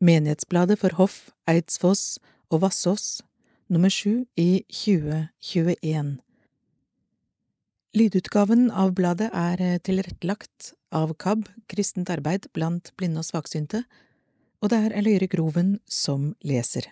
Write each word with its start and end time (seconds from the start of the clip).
Menighetsbladet 0.00 0.78
for 0.80 0.96
Hoff, 0.96 1.28
Eidsfoss 1.44 2.16
og 2.48 2.62
Vassås, 2.62 3.20
nummer 3.68 3.92
sju 3.92 4.24
i 4.32 4.62
2021. 4.72 6.14
Lydutgaven 7.92 8.70
av 8.72 8.94
bladet 8.96 9.28
er 9.36 9.60
eh, 9.60 9.76
tilrettelagt 9.84 10.70
av 10.88 11.12
KAB, 11.20 11.42
Kristent 11.68 12.08
arbeid 12.08 12.48
blant 12.56 12.94
blinde 12.96 13.20
og 13.20 13.26
svaksynte, 13.28 13.82
og 14.64 14.72
det 14.72 14.78
er 14.86 14.94
Eløyre 15.02 15.28
Groven 15.28 15.74
som 15.84 16.30
leser. 16.40 16.88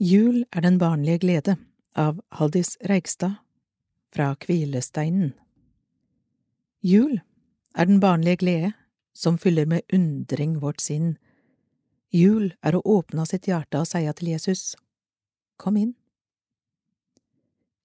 Jul 0.00 0.46
er 0.56 0.64
den 0.64 0.78
barnlige 0.80 1.20
glede 1.26 1.56
av 2.00 2.22
Haldis 2.38 2.78
Reigstad 2.88 3.36
fra 4.14 4.30
Hvilesteinen. 4.40 5.34
Jul 6.80 7.20
er 7.76 7.92
den 7.92 8.00
barnlige 8.00 8.40
glede 8.40 8.72
som 9.14 9.38
fyller 9.38 9.66
med 9.66 9.82
undring 9.92 10.58
vårt 10.60 10.80
sinn. 10.82 11.14
Jul 12.10 12.52
er 12.62 12.76
å 12.76 12.82
åpne 12.84 13.26
sitt 13.26 13.48
hjerte 13.48 13.80
og 13.80 13.88
seia 13.90 14.12
til 14.12 14.34
Jesus, 14.34 14.74
Kom 15.56 15.76
inn. 15.78 15.94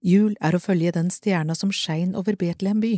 Jul 0.02 0.36
er 0.42 0.56
å 0.56 0.62
følge 0.64 0.94
den 0.96 1.12
stjerna 1.14 1.54
som 1.56 1.72
skein 1.76 2.16
over 2.18 2.38
Betlehem 2.40 2.80
by. 2.82 2.96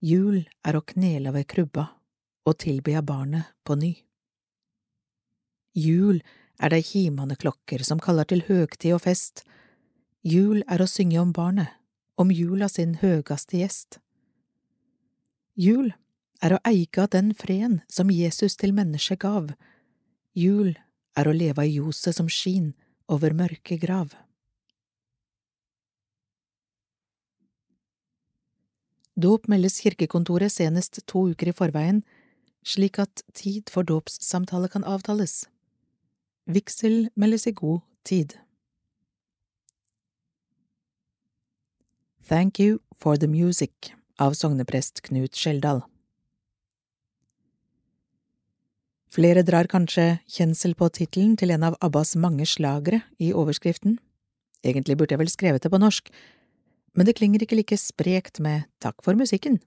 Jul 0.00 0.46
er 0.64 0.78
å 0.78 0.84
knele 0.86 1.32
ved 1.34 1.48
krubba 1.50 1.90
og 2.48 2.56
tilbe 2.62 3.02
barnet 3.04 3.50
på 3.68 3.76
ny. 3.76 3.90
Jul 5.76 6.22
er 6.60 6.72
dei 6.72 6.80
kimande 6.82 7.36
klokker 7.36 7.84
som 7.86 8.00
kaller 8.00 8.28
til 8.28 8.44
høgtid 8.48 8.94
og 8.96 9.04
fest. 9.04 9.44
Jul 10.24 10.62
er 10.68 10.80
å 10.80 10.88
synge 10.88 11.20
om 11.20 11.34
barnet, 11.36 11.68
om 12.16 12.32
jula 12.32 12.68
sin 12.68 12.96
høgaste 13.00 13.60
gjest. 13.60 14.00
Jul 15.56 15.92
er 16.40 16.56
å 16.56 16.62
eika 16.66 17.06
den 17.10 17.34
freden 17.36 17.80
som 17.88 18.10
Jesus 18.12 18.56
til 18.56 18.72
mennesket 18.76 19.20
gav. 19.20 19.52
Jul 20.32 20.72
er 21.18 21.28
å 21.28 21.36
leve 21.36 21.66
i 21.66 21.76
ljoset 21.76 22.16
som 22.16 22.28
skin 22.32 22.72
over 23.10 23.34
mørke 23.36 23.76
grav. 23.80 24.14
Dåp 29.20 29.50
meldes 29.52 29.80
kirkekontoret 29.84 30.52
senest 30.54 31.02
to 31.10 31.26
uker 31.34 31.50
i 31.50 31.56
forveien, 31.56 32.00
slik 32.64 33.00
at 33.02 33.24
tid 33.36 33.68
for 33.68 33.84
dåpssamtale 33.84 34.70
kan 34.72 34.86
avtales. 34.88 35.42
Vigsel 36.48 37.10
meldes 37.20 37.46
i 37.50 37.52
god 37.52 37.82
tid. 38.04 38.38
Thank 42.24 42.60
You 42.60 42.78
for 42.94 43.16
the 43.16 43.26
Music 43.26 43.92
av 44.16 44.38
sogneprest 44.38 45.02
Knut 45.02 45.36
Skjeldal. 45.36 45.82
Flere 49.10 49.42
drar 49.42 49.66
kanskje 49.66 50.20
kjensel 50.30 50.76
på 50.78 50.86
tittelen 50.94 51.34
til 51.38 51.50
en 51.50 51.64
av 51.66 51.76
Abbas 51.82 52.14
mange 52.14 52.46
slagere 52.46 53.02
i 53.18 53.32
overskriften. 53.34 53.98
Egentlig 54.62 54.96
burde 55.00 55.16
jeg 55.16 55.22
vel 55.22 55.32
skrevet 55.32 55.64
det 55.64 55.72
på 55.72 55.80
norsk, 55.82 56.12
men 56.94 57.06
det 57.06 57.16
klinger 57.18 57.42
ikke 57.42 57.58
like 57.58 57.78
sprekt 57.80 58.38
med 58.38 58.68
takk 58.82 59.02
for 59.02 59.18
musikken. 59.18 59.58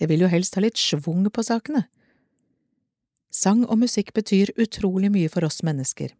Jeg 0.00 0.10
vil 0.10 0.24
jo 0.24 0.28
helst 0.28 0.56
ha 0.56 0.62
litt 0.64 0.80
schwung 0.80 1.24
på 1.32 1.44
sakene. 1.46 1.86
Sang 3.32 3.64
og 3.64 3.78
musikk 3.80 4.12
betyr 4.12 4.52
utrolig 4.60 5.08
mye 5.12 5.30
for 5.32 5.46
oss 5.48 5.62
mennesker. 5.64 6.12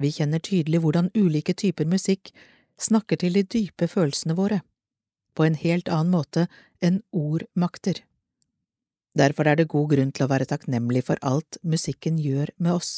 Vi 0.00 0.12
kjenner 0.12 0.40
tydelig 0.44 0.82
hvordan 0.84 1.08
ulike 1.16 1.54
typer 1.56 1.88
musikk 1.88 2.32
snakker 2.80 3.20
til 3.20 3.36
de 3.36 3.44
dype 3.44 3.88
følelsene 3.88 4.36
våre, 4.36 4.60
på 5.36 5.44
en 5.44 5.56
helt 5.56 5.88
annen 5.88 6.12
måte 6.12 6.46
enn 6.84 7.00
ord 7.12 7.46
makter. 7.56 8.02
Derfor 9.18 9.48
er 9.50 9.58
det 9.58 9.70
god 9.72 9.90
grunn 9.90 10.12
til 10.14 10.26
å 10.26 10.30
være 10.30 10.46
takknemlig 10.50 11.02
for 11.08 11.18
alt 11.26 11.58
musikken 11.66 12.18
gjør 12.22 12.52
med 12.58 12.76
oss. 12.78 12.92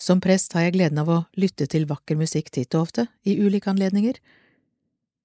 Som 0.00 0.20
prest 0.20 0.52
har 0.56 0.66
jeg 0.66 0.74
gleden 0.78 1.00
av 1.00 1.10
å 1.10 1.24
lytte 1.38 1.68
til 1.70 1.86
vakker 1.88 2.18
musikk 2.18 2.50
titt 2.50 2.74
og 2.74 2.88
ofte, 2.88 3.06
i 3.22 3.36
ulike 3.38 3.70
anledninger. 3.70 4.18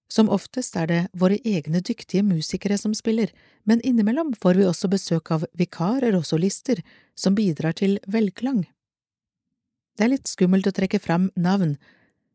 Som 0.10 0.30
oftest 0.34 0.76
er 0.78 0.90
det 0.90 1.00
våre 1.14 1.40
egne 1.46 1.82
dyktige 1.86 2.26
musikere 2.26 2.78
som 2.82 2.96
spiller, 2.98 3.32
men 3.64 3.82
innimellom 3.86 4.34
får 4.42 4.60
vi 4.60 4.68
også 4.70 4.90
besøk 4.90 5.32
av 5.36 5.46
vikarer 5.58 6.18
og 6.18 6.26
solister 6.26 6.82
som 7.16 7.38
bidrar 7.38 7.78
til 7.78 7.98
velklang. 8.08 8.66
Det 9.98 10.06
er 10.06 10.14
litt 10.16 10.30
skummelt 10.32 10.70
å 10.70 10.74
trekke 10.74 11.02
fram 11.04 11.30
navn, 11.36 11.78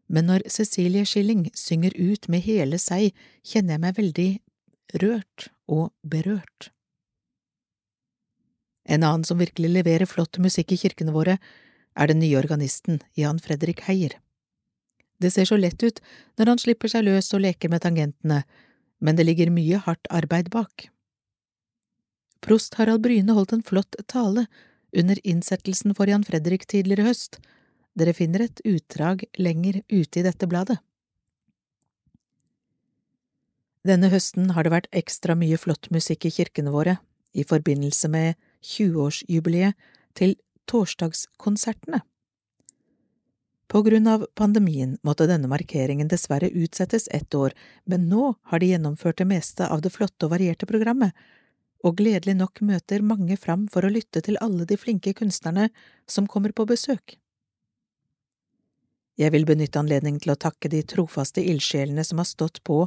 men 0.06 0.28
når 0.28 0.44
Cecilie 0.52 1.06
Schilling 1.08 1.48
synger 1.56 1.94
ut 1.96 2.28
med 2.28 2.44
hele 2.44 2.78
seg, 2.78 3.14
kjenner 3.46 3.78
jeg 3.78 3.84
meg 3.86 3.98
veldig 3.98 4.30
rørt 4.92 5.48
og 5.70 5.92
berørt. 6.02 6.70
En 8.84 9.02
annen 9.02 9.24
som 9.24 9.40
virkelig 9.40 9.70
leverer 9.72 10.08
flott 10.08 10.38
musikk 10.42 10.74
i 10.74 10.80
kirkene 10.82 11.14
våre, 11.14 11.38
er 11.94 12.10
den 12.10 12.20
nye 12.20 12.36
organisten 12.36 13.00
Jan 13.16 13.38
Fredrik 13.40 13.84
Heier. 13.88 14.18
Det 15.22 15.30
ser 15.32 15.48
så 15.48 15.56
lett 15.56 15.80
ut 15.82 16.00
når 16.36 16.52
han 16.52 16.60
slipper 16.60 16.90
seg 16.90 17.06
løs 17.06 17.30
og 17.32 17.44
leker 17.46 17.70
med 17.72 17.84
tangentene, 17.84 18.42
men 19.00 19.16
det 19.16 19.26
ligger 19.28 19.52
mye 19.54 19.80
hardt 19.86 20.10
arbeid 20.10 20.50
bak. 20.52 20.88
Prost 22.44 22.76
Harald 22.76 23.04
Bryne 23.06 23.32
holdt 23.32 23.54
en 23.56 23.64
flott 23.64 23.96
tale 24.10 24.46
under 24.94 25.18
innsettelsen 25.24 25.94
for 25.96 26.10
Jan 26.10 26.26
Fredrik 26.26 26.66
tidligere 26.68 27.08
høst. 27.08 27.38
Dere 27.96 28.12
finner 28.12 28.44
et 28.44 28.60
utdrag 28.68 29.24
lenger 29.38 29.80
ute 29.88 30.20
i 30.20 30.26
dette 30.26 30.48
bladet. 30.50 30.76
Denne 33.84 34.08
høsten 34.08 34.54
har 34.56 34.64
det 34.64 34.72
vært 34.72 34.88
ekstra 34.96 35.36
mye 35.36 35.58
flott 35.60 35.90
musikk 35.92 36.24
i 36.24 36.32
kirkene 36.32 36.72
våre 36.72 36.96
i 37.36 37.44
forbindelse 37.44 38.08
med 38.08 38.38
20-årsjubileet 38.64 39.76
til 40.16 40.36
torsdagskonsertene. 40.70 42.00
På 43.68 43.82
grunn 43.82 44.06
av 44.08 44.24
pandemien 44.38 44.96
måtte 45.02 45.26
denne 45.28 45.50
markeringen 45.50 46.08
dessverre 46.08 46.48
utsettes 46.48 47.08
ett 47.10 47.34
år, 47.34 47.52
men 47.84 48.08
nå 48.08 48.34
har 48.50 48.62
de 48.62 48.70
gjennomført 48.70 49.18
det 49.18 49.28
meste 49.28 49.68
av 49.68 49.82
det 49.84 49.92
flotte 49.92 50.28
og 50.28 50.34
varierte 50.36 50.68
programmet, 50.70 51.12
og 51.84 51.98
gledelig 51.98 52.36
nok 52.38 52.62
møter 52.64 53.04
mange 53.04 53.36
fram 53.36 53.66
for 53.68 53.84
å 53.84 53.92
lytte 53.92 54.22
til 54.24 54.38
alle 54.40 54.64
de 54.64 54.78
flinke 54.80 55.12
kunstnerne 55.18 55.68
som 56.06 56.28
kommer 56.30 56.54
på 56.56 56.64
besøk. 56.70 57.18
Jeg 59.20 59.30
vil 59.34 59.44
benytte 59.46 59.78
anledningen 59.78 60.22
til 60.22 60.32
å 60.32 60.40
takke 60.40 60.70
de 60.72 60.80
trofaste 60.88 61.42
ildsjelene 61.44 62.04
som 62.06 62.22
har 62.22 62.30
stått 62.30 62.62
på 62.64 62.86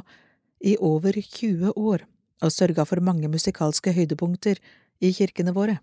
i 0.60 0.76
over 0.76 1.12
20 1.12 1.72
år 1.76 2.04
og 2.42 2.54
sørga 2.54 2.84
for 2.86 3.02
mange 3.02 3.28
musikalske 3.30 3.92
høydepunkter 3.94 4.60
i 5.00 5.12
kirkene 5.14 5.54
våre. 5.54 5.78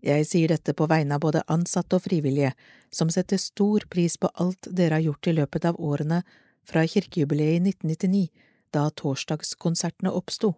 Jeg 0.00 0.24
sier 0.24 0.48
dette 0.48 0.72
på 0.72 0.86
vegne 0.88 1.18
av 1.18 1.24
både 1.26 1.42
ansatte 1.52 1.98
og 1.98 2.06
frivillige, 2.06 2.54
som 2.90 3.10
setter 3.12 3.36
stor 3.36 3.84
pris 3.92 4.16
på 4.16 4.30
alt 4.40 4.70
dere 4.70 4.96
har 4.96 5.04
gjort 5.04 5.28
i 5.28 5.36
løpet 5.36 5.66
av 5.68 5.76
årene 5.76 6.22
fra 6.64 6.86
kirkejubileet 6.88 7.60
i 7.60 7.74
1999, 7.74 8.30
da 8.72 8.86
torsdagskonsertene 8.96 10.12
oppsto. 10.14 10.54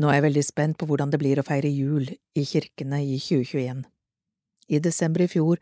Nå 0.00 0.10
er 0.10 0.18
jeg 0.18 0.26
veldig 0.28 0.44
spent 0.44 0.78
på 0.78 0.86
hvordan 0.86 1.10
det 1.12 1.18
blir 1.22 1.40
å 1.40 1.46
feire 1.46 1.70
jul 1.72 2.06
i 2.10 2.44
kirkene 2.46 3.00
i 3.02 3.16
2021. 3.18 3.82
I 4.70 4.78
desember 4.78 5.24
i 5.24 5.30
fjor 5.30 5.58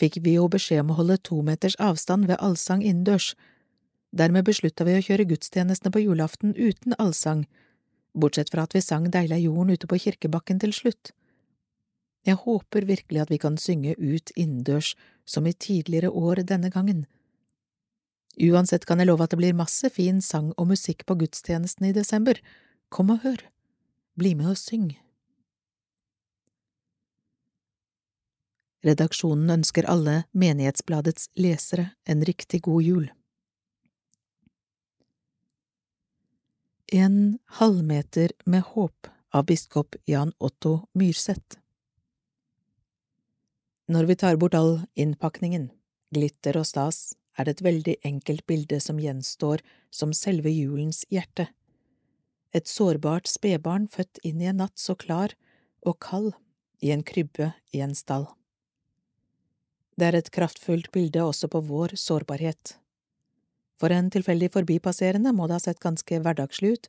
fikk 0.00 0.20
vi 0.24 0.36
jo 0.36 0.46
beskjed 0.52 0.84
om 0.84 0.94
å 0.94 1.00
holde 1.00 1.18
to 1.28 1.42
meters 1.44 1.76
avstand 1.82 2.28
ved 2.30 2.40
allsang 2.40 2.84
innendørs, 2.84 3.34
Dermed 4.12 4.46
beslutta 4.46 4.86
vi 4.86 4.96
å 4.96 5.04
kjøre 5.04 5.26
gudstjenestene 5.28 5.92
på 5.92 6.02
julaften 6.04 6.54
uten 6.56 6.94
allsang, 6.98 7.46
bortsett 8.14 8.50
fra 8.52 8.64
at 8.64 8.74
vi 8.76 8.82
sang 8.84 9.10
Deila 9.10 9.38
jorden 9.40 9.74
ute 9.74 9.88
på 9.90 9.98
kirkebakken 10.00 10.60
til 10.62 10.72
slutt. 10.72 11.12
Jeg 12.26 12.40
håper 12.42 12.86
virkelig 12.88 13.22
at 13.22 13.30
vi 13.30 13.38
kan 13.38 13.58
synge 13.60 13.94
ut 13.98 14.32
innendørs 14.34 14.94
som 15.28 15.46
i 15.46 15.52
tidligere 15.52 16.10
år 16.10 16.42
denne 16.48 16.72
gangen. 16.74 17.04
Uansett 18.36 18.84
kan 18.84 19.00
jeg 19.00 19.08
love 19.08 19.24
at 19.24 19.32
det 19.32 19.40
blir 19.40 19.56
masse 19.56 19.88
fin 19.94 20.20
sang 20.20 20.50
og 20.56 20.72
musikk 20.72 21.06
på 21.06 21.16
gudstjenesten 21.22 21.88
i 21.88 21.94
desember. 21.96 22.40
Kom 22.90 23.10
og 23.14 23.22
hør. 23.24 23.46
Bli 24.18 24.34
med 24.34 24.52
og 24.52 24.58
syng. 24.60 24.90
Redaksjonen 28.86 29.50
ønsker 29.50 29.88
alle 29.90 30.24
Menighetsbladets 30.36 31.30
lesere 31.40 31.92
en 32.06 32.22
riktig 32.26 32.62
god 32.68 32.84
jul. 32.84 33.06
En 36.92 37.38
halvmeter 37.46 38.30
med 38.44 38.62
håp 38.62 39.06
av 39.30 39.44
biskop 39.44 39.96
Jan 40.04 40.32
Otto 40.38 40.86
Myrseth. 40.94 41.58
Når 43.88 44.04
vi 44.04 44.16
tar 44.16 44.36
bort 44.36 44.54
all 44.54 44.84
innpakningen, 44.94 45.72
glitter 46.14 46.60
og 46.60 46.68
stas, 46.70 47.16
er 47.34 47.44
det 47.44 47.56
et 47.56 47.64
veldig 47.66 47.96
enkelt 48.06 48.46
bilde 48.46 48.78
som 48.78 49.02
gjenstår 49.02 49.66
som 49.90 50.14
selve 50.14 50.54
julens 50.54 51.02
hjerte. 51.10 51.48
Et 52.54 52.70
sårbart 52.70 53.26
spedbarn 53.26 53.90
født 53.90 54.22
inn 54.22 54.38
i 54.38 54.46
en 54.46 54.62
natt 54.62 54.78
så 54.78 54.94
klar 54.94 55.34
og 55.82 55.98
kald 55.98 56.34
i 56.78 56.94
en 56.94 57.02
krybbe 57.02 57.50
i 57.74 57.82
en 57.82 57.98
stall. 57.98 58.30
Det 59.98 60.06
er 60.06 60.22
et 60.22 60.30
kraftfullt 60.30 60.92
bilde 60.94 61.26
også 61.26 61.50
på 61.50 61.66
vår 61.66 61.98
sårbarhet. 61.98 62.78
For 63.76 63.92
en 63.92 64.08
tilfeldig 64.12 64.50
forbipasserende 64.54 65.34
må 65.36 65.48
det 65.48 65.58
ha 65.58 65.64
sett 65.66 65.82
ganske 65.82 66.20
hverdagslig 66.24 66.76
ut, 66.76 66.88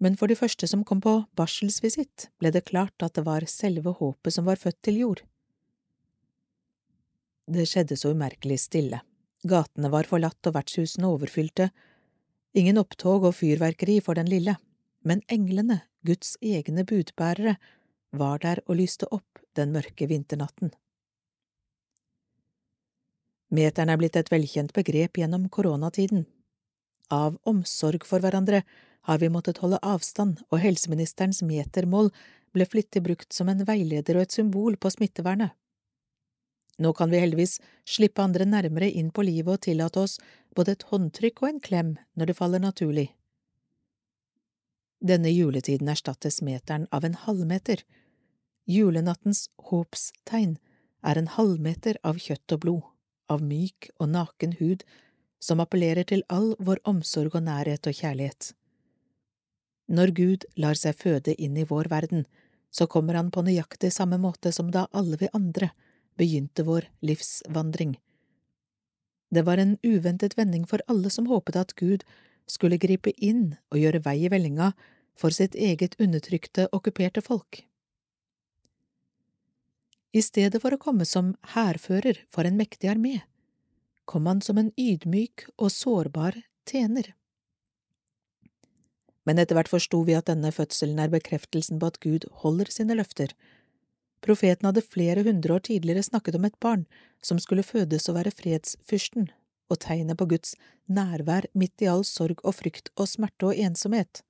men 0.00 0.16
for 0.16 0.32
de 0.32 0.36
første 0.38 0.66
som 0.70 0.82
kom 0.86 1.02
på 1.04 1.12
barselsvisitt, 1.36 2.30
ble 2.40 2.50
det 2.54 2.64
klart 2.70 3.04
at 3.04 3.18
det 3.18 3.26
var 3.26 3.44
selve 3.50 3.92
håpet 3.98 4.34
som 4.34 4.48
var 4.48 4.58
født 4.60 4.80
til 4.86 5.02
jord. 5.02 5.20
Det 7.50 7.66
skjedde 7.68 7.98
så 8.00 8.14
umerkelig 8.14 8.62
stille. 8.64 9.02
Gatene 9.44 9.90
var 9.92 10.08
forlatt 10.08 10.48
og 10.48 10.56
vertshusene 10.56 11.08
overfylte. 11.10 11.68
Ingen 12.56 12.80
opptog 12.80 13.26
og 13.28 13.36
fyrverkeri 13.36 13.98
for 14.04 14.16
den 14.18 14.30
lille, 14.30 14.56
men 15.04 15.22
englene, 15.32 15.82
Guds 16.06 16.36
egne 16.40 16.84
budbærere, 16.88 17.56
var 18.16 18.40
der 18.42 18.62
og 18.66 18.80
lyste 18.80 19.08
opp 19.12 19.42
den 19.56 19.74
mørke 19.74 20.08
vinternatten. 20.08 20.72
Meteren 23.50 23.90
er 23.90 23.98
blitt 23.98 24.16
et 24.16 24.30
velkjent 24.30 24.72
begrep 24.76 25.18
gjennom 25.18 25.48
koronatiden. 25.50 26.26
Av 27.10 27.38
omsorg 27.50 28.06
for 28.06 28.22
hverandre 28.22 28.62
har 29.08 29.18
vi 29.18 29.30
måttet 29.32 29.58
holde 29.58 29.80
avstand, 29.82 30.38
og 30.50 30.62
helseministerens 30.62 31.42
metermål 31.42 32.12
ble 32.54 32.66
flittig 32.66 33.02
brukt 33.02 33.32
som 33.34 33.48
en 33.50 33.64
veileder 33.66 34.18
og 34.18 34.26
et 34.26 34.36
symbol 34.36 34.76
på 34.78 34.92
smittevernet. 34.94 35.50
Nå 36.80 36.92
kan 36.96 37.10
vi 37.12 37.20
heldigvis 37.20 37.58
slippe 37.84 38.22
andre 38.24 38.46
nærmere 38.48 38.88
inn 38.88 39.10
på 39.12 39.24
livet 39.26 39.58
og 39.58 39.64
tillate 39.66 40.00
oss 40.00 40.16
både 40.56 40.76
et 40.76 40.86
håndtrykk 40.88 41.42
og 41.42 41.48
en 41.48 41.60
klem 41.60 41.90
når 42.16 42.30
det 42.30 42.36
faller 42.38 42.62
naturlig. 42.62 43.10
Denne 45.00 45.32
juletiden 45.32 45.88
erstattes 45.88 46.40
meteren 46.44 46.86
av 46.92 47.04
en 47.04 47.16
halvmeter. 47.16 47.82
Julenattens 48.68 49.48
håpstegn 49.70 50.56
er 51.02 51.20
en 51.20 51.30
halvmeter 51.36 52.00
av 52.04 52.20
kjøtt 52.20 52.56
og 52.56 52.64
blod, 52.64 52.82
av 53.30 53.42
myk 53.42 53.90
og 53.98 54.10
naken 54.12 54.56
hud, 54.58 54.84
som 55.40 55.62
appellerer 55.62 56.04
til 56.04 56.24
all 56.28 56.52
vår 56.58 56.82
omsorg 56.90 57.38
og 57.38 57.46
nærhet 57.46 57.86
og 57.88 57.96
kjærlighet. 57.96 58.52
Når 59.90 60.12
Gud 60.14 60.44
lar 60.60 60.78
seg 60.78 60.98
føde 60.98 61.34
inn 61.34 61.56
i 61.58 61.66
vår 61.66 61.88
verden, 61.90 62.26
så 62.70 62.86
kommer 62.86 63.16
han 63.18 63.32
på 63.34 63.42
nøyaktig 63.42 63.90
samme 63.94 64.20
måte 64.22 64.52
som 64.54 64.70
da 64.70 64.86
alle 64.94 65.18
vi 65.18 65.30
andre 65.34 65.72
begynte 66.20 66.66
vår 66.66 66.86
livsvandring. 67.02 67.96
Det 69.30 69.42
var 69.46 69.62
en 69.62 69.76
uventet 69.82 70.36
vending 70.38 70.66
for 70.66 70.82
alle 70.90 71.10
som 71.10 71.26
håpet 71.30 71.56
at 71.56 71.74
Gud 71.78 72.04
skulle 72.50 72.78
gripe 72.82 73.14
inn 73.16 73.56
og 73.70 73.78
gjøre 73.78 74.02
vei 74.04 74.16
i 74.26 74.30
vellinga 74.30 74.72
for 75.18 75.34
sitt 75.34 75.54
eget 75.54 75.96
undertrykte, 76.02 76.68
okkuperte 76.74 77.22
folk. 77.22 77.62
I 80.10 80.22
stedet 80.26 80.58
for 80.62 80.74
å 80.74 80.80
komme 80.80 81.06
som 81.06 81.34
hærfører 81.54 82.24
for 82.34 82.46
en 82.46 82.58
mektig 82.58 82.90
armé, 82.90 83.20
kom 84.10 84.26
han 84.26 84.40
som 84.42 84.58
en 84.58 84.72
ydmyk 84.74 85.46
og 85.54 85.70
sårbar 85.70 86.40
tjener. 86.66 87.12
Men 89.22 89.38
etter 89.38 89.54
hvert 89.54 89.70
forsto 89.70 90.00
vi 90.08 90.16
at 90.18 90.26
denne 90.26 90.50
fødselen 90.50 90.98
er 90.98 91.12
bekreftelsen 91.12 91.78
på 91.78 91.92
at 91.92 92.00
Gud 92.02 92.26
holder 92.42 92.72
sine 92.74 92.96
løfter. 92.98 93.30
Profeten 94.24 94.66
hadde 94.66 94.82
flere 94.82 95.22
hundre 95.22 95.54
år 95.54 95.62
tidligere 95.68 96.02
snakket 96.02 96.40
om 96.40 96.48
et 96.48 96.58
barn 96.58 96.86
som 97.22 97.38
skulle 97.38 97.62
fødes 97.62 98.08
og 98.10 98.18
være 98.18 98.34
fredsfyrsten, 98.34 99.30
og 99.70 99.78
tegnet 99.84 100.18
på 100.18 100.26
Guds 100.32 100.56
nærvær 100.90 101.46
midt 101.54 101.84
i 101.84 101.88
all 101.92 102.02
sorg 102.02 102.42
og 102.42 102.56
frykt 102.58 102.90
og 102.96 103.06
smerte 103.06 103.52
og 103.52 103.62
ensomhet. 103.62 104.24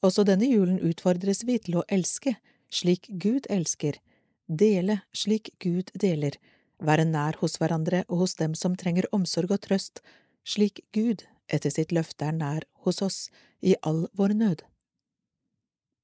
Også 0.00 0.24
denne 0.24 0.48
julen 0.48 0.80
utfordres 0.80 1.44
vi 1.44 1.60
til 1.60 1.82
å 1.82 1.84
elske 1.92 2.38
slik 2.70 3.08
Gud 3.08 3.46
elsker, 3.50 3.98
dele 4.46 5.00
slik 5.12 5.50
Gud 5.62 5.90
deler, 5.94 6.36
være 6.78 7.06
nær 7.08 7.38
hos 7.40 7.56
hverandre 7.60 8.04
og 8.08 8.24
hos 8.24 8.36
dem 8.36 8.54
som 8.54 8.76
trenger 8.76 9.08
omsorg 9.16 9.54
og 9.54 9.62
trøst, 9.64 10.02
slik 10.44 10.84
Gud 10.92 11.24
etter 11.48 11.72
sitt 11.72 11.92
løfte 11.94 12.26
er 12.26 12.36
nær 12.36 12.66
hos 12.84 13.02
oss 13.02 13.18
i 13.62 13.76
all 13.82 14.06
vår 14.14 14.34
nød. 14.34 14.64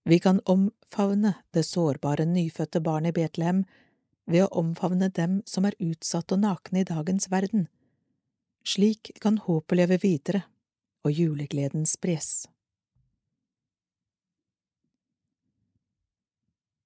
Vi 0.04 0.18
kan 0.18 0.40
omfavne 0.46 1.34
det 1.54 1.62
sårbare 1.66 2.24
nyfødte 2.26 2.80
barnet 2.80 3.12
i 3.12 3.20
Betlehem 3.20 3.64
ved 4.26 4.46
å 4.46 4.54
omfavne 4.62 5.10
dem 5.14 5.40
som 5.46 5.66
er 5.66 5.78
utsatt 5.78 6.32
og 6.34 6.42
nakne 6.42 6.82
i 6.82 6.88
dagens 6.88 7.28
verden. 7.30 7.68
Slik 8.66 9.12
kan 9.22 9.38
håpet 9.38 9.78
leve 9.78 9.98
videre 10.02 10.44
og 11.06 11.14
julegleden 11.14 11.86
spres. 11.86 12.46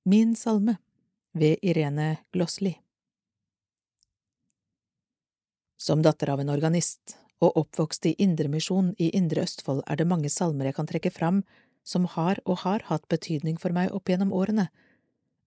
Min 0.09 0.37
salme 0.37 0.77
ved 1.33 1.57
Irene 1.63 2.17
Glossli 2.33 2.77
Som 5.77 6.03
datter 6.03 6.31
av 6.31 6.41
en 6.41 6.53
organist 6.55 7.17
og 7.43 7.57
oppvokst 7.59 8.07
i 8.07 8.13
Indremisjon 8.23 8.93
i 9.03 9.09
Indre 9.19 9.43
Østfold 9.43 9.83
er 9.83 9.99
det 9.99 10.07
mange 10.07 10.31
salmer 10.31 10.69
jeg 10.69 10.77
kan 10.77 10.87
trekke 10.87 11.11
fram 11.11 11.41
som 11.83 12.07
har 12.13 12.39
og 12.45 12.61
har 12.63 12.87
hatt 12.87 13.09
betydning 13.11 13.59
for 13.59 13.75
meg 13.75 13.91
opp 13.91 14.07
gjennom 14.07 14.31
årene, 14.31 14.69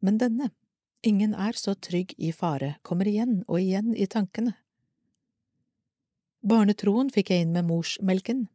men 0.03 0.19
denne, 0.19 0.49
Ingen 1.07 1.37
er 1.39 1.55
så 1.55 1.77
trygg 1.79 2.11
i 2.17 2.33
fare, 2.35 2.73
kommer 2.83 3.07
igjen 3.07 3.45
og 3.47 3.61
igjen 3.61 3.95
i 3.95 4.09
tankene. 4.11 4.57
Barnetroen 6.43 7.15
fikk 7.15 7.31
jeg 7.31 7.47
inn 7.47 7.55
med 7.55 7.71
morsmelken. 7.71 8.49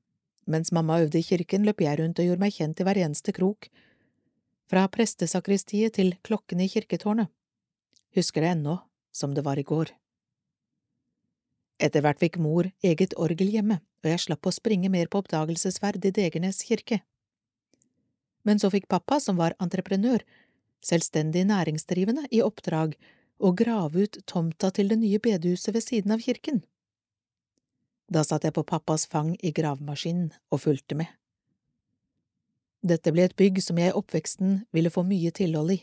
Mens 0.45 0.69
mamma 0.69 1.01
øvde 1.01 1.25
i 1.25 1.25
kirken, 1.25 1.65
løp 1.65 1.81
jeg 1.81 1.97
rundt 2.03 2.21
og 2.21 2.29
gjorde 2.29 2.45
meg 2.45 2.53
kjent 2.61 2.85
i 2.85 2.85
hver 2.85 3.01
eneste 3.07 3.33
krok, 3.33 3.73
fra 4.71 4.87
prestesakristiet 4.89 5.97
til 5.99 6.15
klokkene 6.25 6.67
i 6.67 6.73
kirketårnet. 6.73 7.31
Husker 8.15 8.45
det 8.45 8.55
ennå, 8.55 8.79
som 9.13 9.35
det 9.35 9.45
var 9.45 9.59
i 9.59 9.67
går. 9.67 9.91
Etter 11.83 12.05
hvert 12.05 12.21
fikk 12.23 12.39
mor 12.39 12.69
eget 12.87 13.17
orgel 13.19 13.51
hjemme, 13.51 13.81
og 14.05 14.11
jeg 14.11 14.23
slapp 14.27 14.47
å 14.47 14.55
springe 14.55 14.91
mer 14.93 15.11
på 15.11 15.21
oppdagelsesferd 15.23 16.05
i 16.07 16.13
Degernes 16.15 16.63
kirke. 16.67 17.01
Men 18.45 18.61
så 18.61 18.71
fikk 18.71 18.87
pappa, 18.93 19.19
som 19.21 19.41
var 19.41 19.57
entreprenør, 19.59 20.23
selvstendig 20.85 21.47
næringsdrivende, 21.49 22.29
i 22.31 22.43
oppdrag 22.45 22.95
å 23.39 23.51
grave 23.57 24.07
ut 24.07 24.21
tomta 24.31 24.71
til 24.71 24.93
det 24.93 25.01
nye 25.01 25.19
bedehuset 25.19 25.75
ved 25.75 25.85
siden 25.85 26.15
av 26.15 26.23
kirken. 26.23 26.63
Da 28.13 28.23
satt 28.23 28.45
jeg 28.45 28.55
på 28.55 28.67
pappas 28.69 29.09
fang 29.11 29.33
i 29.43 29.51
gravemaskinen 29.57 30.31
og 30.53 30.61
fulgte 30.67 30.97
med. 30.99 31.09
Dette 32.85 33.15
ble 33.17 33.25
et 33.25 33.37
bygg 33.37 33.63
som 33.65 33.79
jeg 33.81 33.95
i 33.95 33.97
oppveksten 33.97 34.59
ville 34.77 34.93
få 34.93 35.07
mye 35.09 35.31
tilhold 35.33 35.73
i. 35.73 35.79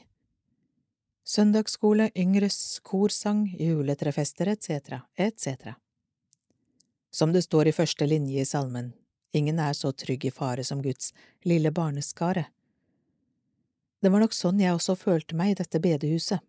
Søndagsskole, 1.25 2.12
yngres, 2.18 2.77
korsang, 2.86 3.48
juletrefester 3.57 4.51
etc., 4.51 5.00
etc. 5.18 5.74
Som 7.09 7.33
det 7.33 7.42
står 7.48 7.71
i 7.71 7.74
første 7.74 8.06
linje 8.06 8.42
i 8.42 8.45
salmen, 8.45 8.92
ingen 9.33 9.59
er 9.59 9.74
så 9.77 9.92
trygg 9.98 10.27
i 10.30 10.33
fare 10.33 10.63
som 10.63 10.81
Guds 10.86 11.09
lille 11.45 11.71
barneskare. 11.74 12.45
Det 14.01 14.10
var 14.10 14.22
nok 14.22 14.38
sånn 14.38 14.62
jeg 14.62 14.74
også 14.74 14.98
følte 14.98 15.38
meg 15.38 15.53
i 15.53 15.58
dette 15.58 15.81
bedehuset, 15.81 16.41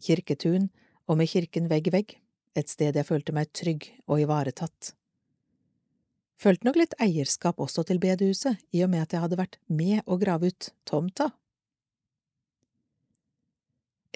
kirketun 0.00 0.70
og 1.08 1.20
med 1.20 1.28
kirken 1.28 1.68
vegg 1.68 1.88
i 1.88 1.94
vegg, 1.98 2.16
et 2.56 2.72
sted 2.72 2.96
jeg 2.96 3.08
følte 3.08 3.36
meg 3.36 3.52
trygg 3.52 3.88
og 4.08 4.24
ivaretatt. 4.24 4.94
Følte 6.40 6.64
nok 6.64 6.78
litt 6.80 6.96
eierskap 7.02 7.60
også 7.60 7.84
til 7.84 8.00
bedehuset, 8.00 8.56
i 8.72 8.80
og 8.84 8.90
med 8.92 9.04
at 9.04 9.12
jeg 9.12 9.20
hadde 9.20 9.38
vært 9.40 9.58
med 9.68 10.00
å 10.08 10.16
grave 10.20 10.48
ut 10.48 10.70
tomta. 10.88 11.30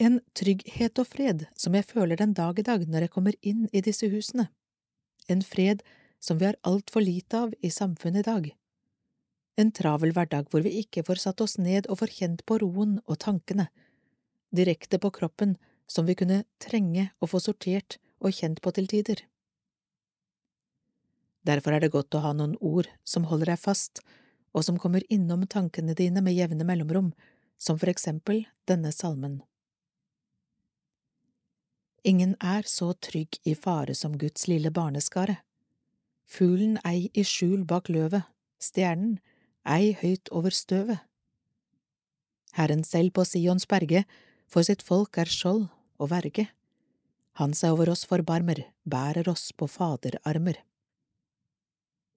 En 0.01 0.19
trygghet 0.35 0.99
og 0.99 1.07
fred 1.07 1.47
som 1.55 1.77
jeg 1.77 1.87
føler 1.87 2.19
den 2.19 2.33
dag 2.35 2.59
i 2.59 2.67
dag 2.67 2.83
når 2.89 3.07
jeg 3.07 3.15
kommer 3.15 3.37
inn 3.47 3.69
i 3.71 3.85
disse 3.85 4.09
husene 4.11 4.49
en 5.27 5.43
fred 5.43 5.83
som 6.21 6.39
vi 6.39 6.47
har 6.47 6.57
altfor 6.63 7.01
lite 7.01 7.39
av 7.39 7.55
i 7.61 7.71
samfunnet 7.71 8.25
i 8.25 8.31
dag. 8.31 8.49
En 9.57 9.71
travel 9.73 10.13
hverdag 10.15 10.49
hvor 10.51 10.65
vi 10.65 10.81
ikke 10.81 11.05
får 11.07 11.23
satt 11.27 11.43
oss 11.45 11.59
ned 11.59 11.87
og 11.89 12.01
får 12.01 12.15
kjent 12.19 12.43
på 12.47 12.59
roen 12.63 12.99
og 13.05 13.21
tankene, 13.23 13.69
direkte 14.55 14.99
på 14.99 15.13
kroppen 15.15 15.57
som 15.87 16.09
vi 16.09 16.17
kunne 16.19 16.43
trenge 16.63 17.11
å 17.21 17.29
få 17.31 17.41
sortert 17.43 17.99
og 18.19 18.35
kjent 18.35 18.63
på 18.65 18.73
til 18.75 18.89
tider. 18.91 19.23
Derfor 21.45 21.77
er 21.77 21.85
det 21.85 21.93
godt 21.93 22.17
å 22.17 22.23
ha 22.25 22.33
noen 22.33 22.57
ord 22.61 22.89
som 23.05 23.29
holder 23.29 23.53
deg 23.53 23.61
fast, 23.61 24.01
og 24.55 24.65
som 24.65 24.79
kommer 24.81 25.05
innom 25.13 25.45
tankene 25.51 25.97
dine 25.99 26.23
med 26.25 26.37
jevne 26.37 26.65
mellomrom, 26.65 27.13
som 27.59 27.79
for 27.79 27.91
eksempel 27.93 28.45
denne 28.69 28.93
salmen. 28.93 29.43
Ingen 32.05 32.35
er 32.41 32.67
så 32.69 32.93
trygg 32.93 33.39
i 33.49 33.55
fare 33.57 33.95
som 33.97 34.19
Guds 34.21 34.47
lille 34.49 34.71
barneskare. 34.71 35.39
Fuglen 36.25 36.77
ei 36.85 37.09
i 37.13 37.25
skjul 37.25 37.65
bak 37.69 37.89
løvet, 37.89 38.25
stjernen 38.61 39.19
ei 39.65 39.95
høyt 40.01 40.29
over 40.33 40.53
støvet. 40.53 41.01
Herren 42.55 42.85
selv 42.85 43.15
på 43.17 43.25
Sions 43.27 43.67
berge, 43.67 44.05
for 44.47 44.63
sitt 44.63 44.85
folk 44.85 45.17
er 45.19 45.31
skjold 45.33 45.67
og 45.99 46.11
verge. 46.13 46.47
Han 47.41 47.57
seg 47.57 47.75
over 47.75 47.91
oss 47.91 48.05
forbarmer, 48.07 48.61
bærer 48.85 49.27
oss 49.33 49.51
på 49.57 49.67
faderarmer. 49.67 50.61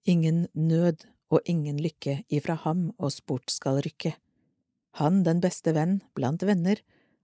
Ingen 0.04 0.46
nød 0.54 1.04
og 1.30 1.40
ingen 1.44 1.80
lykke 1.82 2.22
ifra 2.28 2.54
ham 2.64 2.90
oss 2.98 3.20
bort 3.20 3.50
skal 3.50 3.82
rykke. 3.84 4.14
Han 5.02 5.22
den 5.24 5.40
beste 5.44 5.74
venn 5.76 6.00
blant 6.14 6.42
venner, 6.42 6.80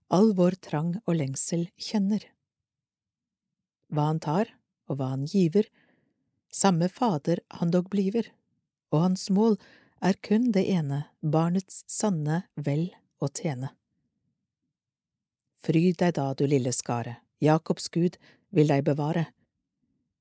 all 0.09 0.33
vår 0.37 0.59
trang 0.61 0.95
og 1.05 1.17
lengsel 1.17 1.69
kjenner 1.81 2.27
hva 3.95 4.09
han 4.11 4.21
tar 4.23 4.51
og 4.89 4.99
hva 4.99 5.11
han 5.13 5.25
giver, 5.29 5.67
samme 6.51 6.89
Fader 6.91 7.41
han 7.59 7.71
dog 7.73 7.89
bliver, 7.91 8.27
og 8.93 9.07
hans 9.07 9.29
mål 9.33 9.57
er 10.05 10.17
kun 10.21 10.51
det 10.55 10.65
ene, 10.69 11.05
barnets 11.21 11.83
sanne 11.89 12.43
vel 12.55 12.89
å 13.19 13.29
tjene. 13.31 13.71
Fryd 15.65 15.97
deg 16.01 16.13
da, 16.19 16.31
du 16.37 16.45
lille 16.45 16.73
skare, 16.75 17.17
Jakobs 17.41 17.89
Gud 17.89 18.19
vil 18.53 18.69
deg 18.69 18.85
bevare. 18.85 19.25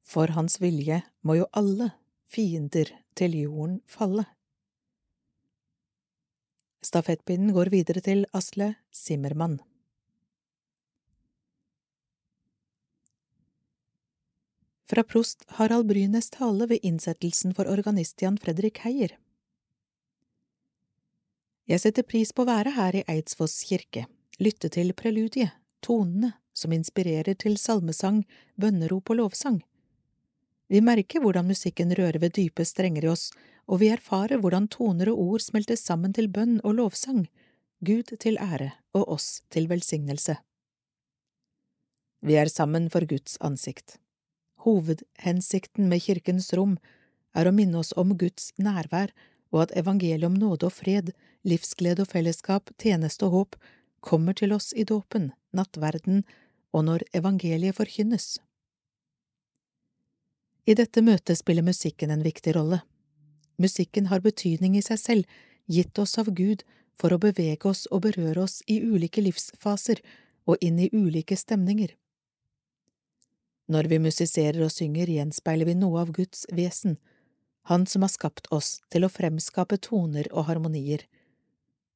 For 0.04 0.32
hans 0.36 0.56
vilje 0.60 1.02
må 1.24 1.36
jo 1.40 1.50
alle 1.52 1.90
fiender 2.30 2.90
til 3.18 3.36
jorden 3.38 3.80
falle. 3.86 4.26
Stafettpinnen 6.84 7.54
går 7.56 7.70
videre 7.72 8.02
til 8.04 8.26
Asle 8.36 8.74
Simmermann. 8.92 9.60
Fra 14.84 15.02
prost 15.02 15.46
Harald 15.56 15.88
Brynes 15.88 16.28
tale 16.30 16.68
ved 16.68 16.84
innsettelsen 16.84 17.54
for 17.56 17.70
organist 17.72 18.20
Jan 18.22 18.36
Fredrik 18.38 18.82
Heier. 18.84 19.16
Jeg 21.64 21.80
setter 21.80 22.04
pris 22.04 22.34
på 22.36 22.44
å 22.44 22.50
være 22.50 22.74
her 22.76 22.98
i 23.00 23.04
Eidsfoss 23.08 23.62
kirke, 23.64 24.04
lytte 24.36 24.68
til 24.68 24.92
preludiet, 24.92 25.56
tonene 25.80 26.34
som 26.52 26.74
inspirerer 26.76 27.34
til 27.40 27.56
salmesang, 27.56 28.26
bønnerop 28.60 29.08
og 29.10 29.22
lovsang. 29.22 29.62
Vi 30.74 30.80
merker 30.82 31.22
hvordan 31.22 31.46
musikken 31.46 31.92
rører 31.94 32.18
ved 32.18 32.32
dype 32.34 32.64
strenger 32.66 33.04
i 33.06 33.10
oss, 33.12 33.28
og 33.70 33.78
vi 33.78 33.92
erfarer 33.94 34.40
hvordan 34.42 34.64
toner 34.66 35.06
og 35.12 35.20
ord 35.22 35.42
smelter 35.44 35.78
sammen 35.78 36.10
til 36.16 36.26
bønn 36.26 36.56
og 36.66 36.74
lovsang, 36.80 37.28
Gud 37.86 38.08
til 38.18 38.40
ære 38.42 38.72
og 38.96 39.12
oss 39.14 39.44
til 39.54 39.68
velsignelse. 39.70 40.34
Vi 42.26 42.34
er 42.40 42.50
sammen 42.50 42.88
for 42.90 43.06
Guds 43.06 43.36
ansikt. 43.38 44.00
Hovedhensikten 44.66 45.86
med 45.92 46.02
kirkens 46.02 46.50
rom 46.58 46.74
er 47.38 47.46
å 47.46 47.52
minne 47.54 47.78
oss 47.78 47.92
om 48.00 48.16
Guds 48.18 48.50
nærvær 48.58 49.12
og 49.54 49.60
at 49.66 49.74
evangeliet 49.78 50.26
om 50.26 50.34
nåde 50.40 50.66
og 50.66 50.74
fred, 50.74 51.12
livsglede 51.46 52.02
og 52.02 52.10
fellesskap, 52.16 52.72
tjeneste 52.82 53.28
og 53.28 53.36
håp 53.36 53.60
kommer 54.02 54.34
til 54.34 54.56
oss 54.56 54.72
i 54.74 54.82
dåpen, 54.82 55.30
nattverden 55.54 56.24
og 56.74 56.88
når 56.88 57.06
evangeliet 57.14 57.78
forkynnes. 57.78 58.40
I 60.64 60.74
dette 60.74 61.02
møtet 61.04 61.38
spiller 61.38 61.64
musikken 61.64 62.10
en 62.10 62.24
viktig 62.24 62.54
rolle. 62.56 62.80
Musikken 63.60 64.08
har 64.08 64.24
betydning 64.24 64.78
i 64.78 64.82
seg 64.84 65.00
selv, 65.00 65.24
gitt 65.68 65.98
oss 66.00 66.16
av 66.18 66.30
Gud 66.34 66.64
for 66.96 67.12
å 67.12 67.20
bevege 67.20 67.68
oss 67.68 67.84
og 67.90 68.06
berøre 68.06 68.46
oss 68.46 68.62
i 68.70 68.80
ulike 68.80 69.22
livsfaser 69.24 70.00
og 70.48 70.60
inn 70.64 70.80
i 70.80 70.90
ulike 70.92 71.36
stemninger. 71.36 71.92
Når 73.68 73.88
vi 73.88 73.98
musiserer 74.06 74.60
og 74.64 74.72
synger, 74.72 75.08
gjenspeiler 75.08 75.68
vi 75.68 75.76
noe 75.78 76.02
av 76.04 76.12
Guds 76.16 76.46
vesen, 76.52 76.98
Han 77.64 77.86
som 77.86 78.02
har 78.04 78.12
skapt 78.12 78.50
oss 78.52 78.82
til 78.92 79.06
å 79.06 79.08
fremskape 79.08 79.78
toner 79.80 80.26
og 80.36 80.50
harmonier. 80.50 81.06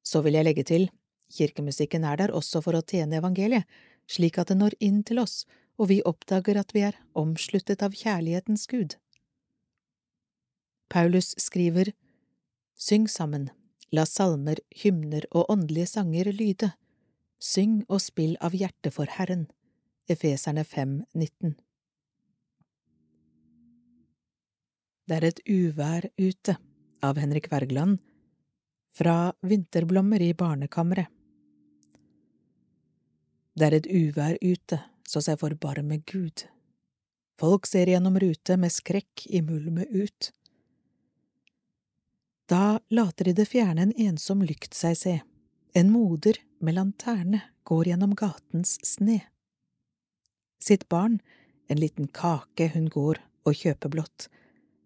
Så 0.00 0.22
vil 0.24 0.38
jeg 0.38 0.46
legge 0.46 0.64
til, 0.64 0.86
kirkemusikken 1.28 2.06
er 2.08 2.16
der 2.16 2.32
også 2.32 2.62
for 2.64 2.78
å 2.78 2.80
tjene 2.80 3.18
evangeliet, 3.20 3.66
slik 4.08 4.38
at 4.40 4.48
det 4.48 4.56
når 4.56 4.78
inn 4.80 5.02
til 5.04 5.20
oss 5.20 5.42
og 5.78 5.90
vi 5.92 6.00
oppdager 6.06 6.58
at 6.58 6.74
vi 6.74 6.82
er 6.88 6.98
omsluttet 7.18 7.82
av 7.86 7.94
kjærlighetens 7.94 8.66
Gud. 8.70 8.96
Paulus 10.90 11.34
skriver, 11.38 11.92
Syng 12.78 13.08
sammen, 13.10 13.48
la 13.90 14.04
salmer, 14.06 14.60
hymner 14.82 15.26
og 15.32 15.50
åndelige 15.50 15.90
sanger 15.94 16.30
lyde, 16.32 16.72
syng 17.38 17.82
og 17.88 18.02
spill 18.02 18.36
av 18.40 18.54
hjertet 18.54 18.94
for 18.94 19.10
Herren. 19.10 19.48
Efeserne 20.08 20.64
5, 20.64 21.02
19. 21.14 21.56
Det 25.08 25.16
er 25.16 25.26
et 25.28 25.42
uvær 25.48 26.08
ute 26.18 26.54
av 27.04 27.18
Henrik 27.20 27.50
Wergeland 27.52 27.98
fra 28.94 29.32
Vinterblommer 29.42 30.22
i 30.22 30.34
barnekammeret. 30.36 31.08
Det 33.58 33.66
er 33.66 33.76
et 33.78 33.88
uvær 33.90 34.38
ute 34.42 34.78
så 35.08 35.22
seg 35.24 35.40
forbarme 35.40 36.02
Gud. 36.04 36.44
Folk 37.40 37.66
ser 37.66 37.88
gjennom 37.88 38.18
rute 38.20 38.56
med 38.60 38.72
skrekk 38.74 39.26
i 39.30 39.40
mulmet 39.42 39.88
ut. 39.94 40.32
Da 42.48 42.80
later 42.88 43.28
i 43.28 43.36
det 43.36 43.46
fjerne 43.48 43.86
en 43.86 43.94
ensom 44.08 44.42
lykt 44.42 44.74
seg 44.74 44.96
se, 44.98 45.14
en 45.76 45.92
moder 45.92 46.40
med 46.64 46.76
lanterne 46.78 47.42
går 47.68 47.92
gjennom 47.92 48.14
gatens 48.18 48.78
sne. 48.84 49.20
Sitt 50.58 50.88
barn, 50.88 51.20
en 51.68 51.80
liten 51.80 52.08
kake 52.08 52.70
hun 52.74 52.88
går 52.90 53.20
og 53.46 53.60
kjøper 53.60 53.92
blått, 53.92 54.26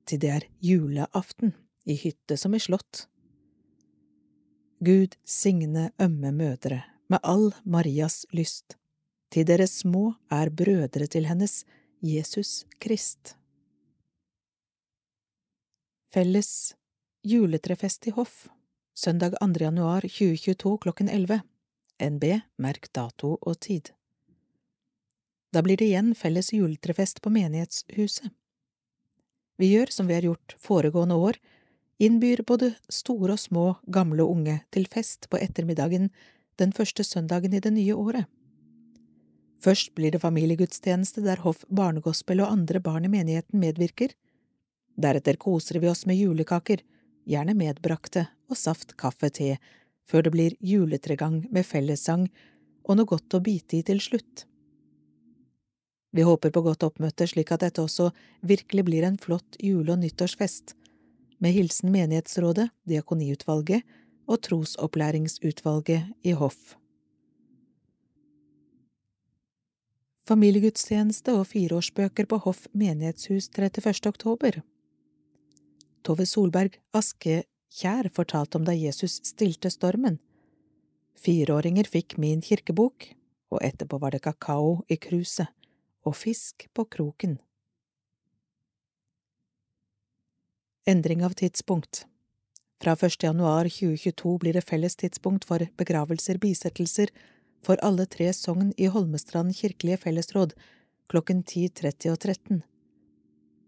til 0.05 0.21
det 0.21 0.31
er 0.35 0.49
juleaften 0.61 1.55
i 1.87 1.97
hytte 1.97 2.37
som 2.37 2.55
i 2.55 2.61
slott. 2.61 3.07
Gud 4.83 5.15
signe 5.25 5.93
ømme 6.03 6.35
mødre 6.35 6.83
med 7.09 7.23
all 7.23 7.53
Marias 7.63 8.25
lyst 8.35 8.77
til 9.33 9.47
dere 9.49 9.67
små 9.69 10.13
er 10.33 10.51
brødre 10.53 11.07
til 11.09 11.25
hennes, 11.25 11.63
Jesus 12.05 12.67
Krist. 12.83 13.37
Felles 16.13 16.75
juletrefest 17.25 18.11
i 18.11 18.13
hoff, 18.13 18.49
søndag 18.95 19.39
2. 19.41 19.49
januar 19.61 20.05
2022 20.05 20.75
klokken 20.85 21.09
11. 21.09 21.41
NB, 22.03 22.25
merk 22.59 22.91
dato 22.93 23.39
og 23.41 23.61
tid. 23.61 23.95
Da 25.53 25.63
blir 25.65 25.81
det 25.81 25.89
igjen 25.89 26.13
felles 26.17 26.53
juletrefest 26.53 27.23
på 27.23 27.33
menighetshuset. 27.33 28.29
Vi 29.57 29.71
gjør 29.73 29.93
som 29.95 30.09
vi 30.09 30.17
har 30.19 30.27
gjort 30.27 30.57
foregående 30.59 31.17
år, 31.17 31.39
innbyr 32.03 32.43
både 32.45 32.75
store 32.91 33.37
og 33.37 33.41
små, 33.41 33.67
gamle 33.87 34.25
og 34.25 34.37
unge 34.37 34.61
til 34.75 34.89
fest 34.91 35.31
på 35.31 35.41
ettermiddagen 35.41 36.11
den 36.61 36.73
første 36.77 37.05
søndagen 37.05 37.55
i 37.55 37.61
det 37.65 37.73
nye 37.73 37.97
året. 37.97 38.29
Først 39.63 39.93
blir 39.95 40.11
det 40.11 40.23
familiegudstjeneste 40.25 41.23
der 41.23 41.43
hoff 41.45 41.63
barnegospel 41.71 42.43
og 42.43 42.51
andre 42.51 42.81
barn 42.83 43.07
i 43.07 43.13
menigheten 43.13 43.61
medvirker. 43.63 44.11
Deretter 44.99 45.39
koser 45.39 45.79
vi 45.79 45.91
oss 45.91 46.03
med 46.07 46.19
julekaker, 46.19 46.83
gjerne 47.29 47.55
medbrakte, 47.55 48.27
og 48.51 48.59
saft, 48.59 48.97
kaffe, 48.99 49.31
te, 49.31 49.55
før 50.05 50.27
det 50.27 50.33
blir 50.35 50.57
juletregang 50.61 51.45
med 51.55 51.65
fellessang 51.65 52.27
og 52.83 52.99
noe 52.99 53.09
godt 53.09 53.39
å 53.39 53.43
bite 53.45 53.79
i 53.79 53.85
til 53.87 54.03
slutt. 54.03 54.45
Vi 56.13 56.27
håper 56.27 56.53
på 56.53 56.65
godt 56.67 56.85
oppmøte 56.85 57.25
slik 57.31 57.55
at 57.55 57.63
dette 57.63 57.81
også 57.81 58.11
virkelig 58.45 58.85
blir 58.91 59.07
en 59.07 59.17
flott 59.17 59.57
jule- 59.63 59.95
og 59.95 60.03
nyttårsfest, 60.03 60.75
med 61.39 61.55
hilsen 61.55 61.95
menighetsrådet, 61.95 62.69
diakoniutvalget 62.85 63.87
og 64.29 64.43
trosopplæringsutvalget 64.45 66.13
i 66.27 66.37
hoff. 66.37 66.77
Familiegudstjeneste 70.29 71.35
og 71.35 71.49
fireårsbøker 71.51 72.29
på 72.31 72.39
Hoff 72.45 72.67
menighetshus 72.79 73.49
31. 73.51 74.07
oktober. 74.07 74.61
Tove 76.07 76.27
Solberg 76.27 76.79
Askekjær 76.95 78.11
fortalte 78.15 78.59
om 78.61 78.67
da 78.67 78.75
Jesus 78.77 79.19
stilte 79.27 79.71
stormen. 79.71 80.21
Fireåringer 81.19 81.91
fikk 81.91 82.17
Min 82.23 82.43
kirkebok, 82.43 83.09
og 83.53 83.61
etterpå 83.63 83.99
var 84.01 84.15
det 84.15 84.23
kakao 84.25 84.83
i 84.89 84.97
kruset 84.97 85.51
og 86.07 86.17
fisk 86.17 86.69
på 86.75 86.87
kroken. 86.87 87.37
Endring 90.87 91.23
av 91.23 91.35
tidspunkt 91.39 92.07
Fra 92.83 92.97
1. 92.99 93.23
januar 93.23 93.69
2022 93.71 94.39
blir 94.43 94.57
det 94.59 94.65
felles 94.67 94.97
tidspunkt 94.99 95.45
for 95.47 95.63
begravelser, 95.79 96.41
bisettelser, 96.43 97.13
for 97.63 97.81
alle 97.83 98.07
tre 98.11 98.33
sogn 98.35 98.73
i 98.77 98.91
Holmestrand 98.91 99.55
kirkelige 99.57 100.01
fellesråd 100.05 100.55
klokken 101.13 101.43
10.30 101.45 102.13
og 102.13 102.19
13. 102.19 102.63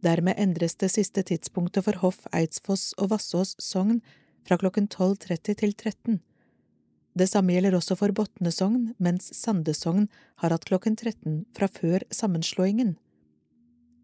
Dermed 0.05 0.37
endres 0.41 0.77
det 0.81 0.91
siste 0.93 1.23
tidspunktet 1.25 1.87
for 1.87 2.01
Hoff, 2.03 2.27
Eidsfoss 2.35 2.93
og 2.99 3.13
Vassås 3.15 3.55
sogn 3.63 4.03
fra 4.45 4.59
klokken 4.61 4.89
12.30 4.89 5.55
til 5.63 5.73
13. 5.73 6.21
Det 7.15 7.29
samme 7.31 7.55
gjelder 7.55 7.77
også 7.79 7.97
for 7.97 8.13
Botne 8.13 8.51
sogn, 8.53 8.91
mens 8.99 9.31
Sande 9.39 9.73
sogn 9.77 10.09
har 10.43 10.51
hatt 10.51 10.67
klokken 10.69 10.97
13 10.99 11.45
fra 11.55 11.71
før 11.71 12.05
sammenslåingen. 12.11 12.97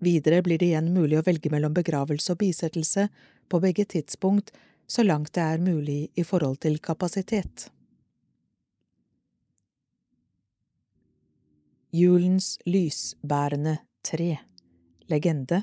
Videre 0.01 0.41
blir 0.47 0.61
det 0.61 0.71
igjen 0.71 0.93
mulig 0.95 1.19
å 1.19 1.27
velge 1.27 1.51
mellom 1.53 1.75
begravelse 1.77 2.33
og 2.33 2.41
bisettelse 2.41 3.09
på 3.51 3.61
begge 3.61 3.85
tidspunkt 3.85 4.55
så 4.91 5.05
langt 5.05 5.35
det 5.37 5.43
er 5.45 5.61
mulig 5.63 6.09
i 6.19 6.25
forhold 6.25 6.63
til 6.65 6.79
kapasitet. 6.83 7.69
Julens 11.93 12.59
lysbærende 12.65 13.79
tre 14.07 14.37
Legende 15.11 15.63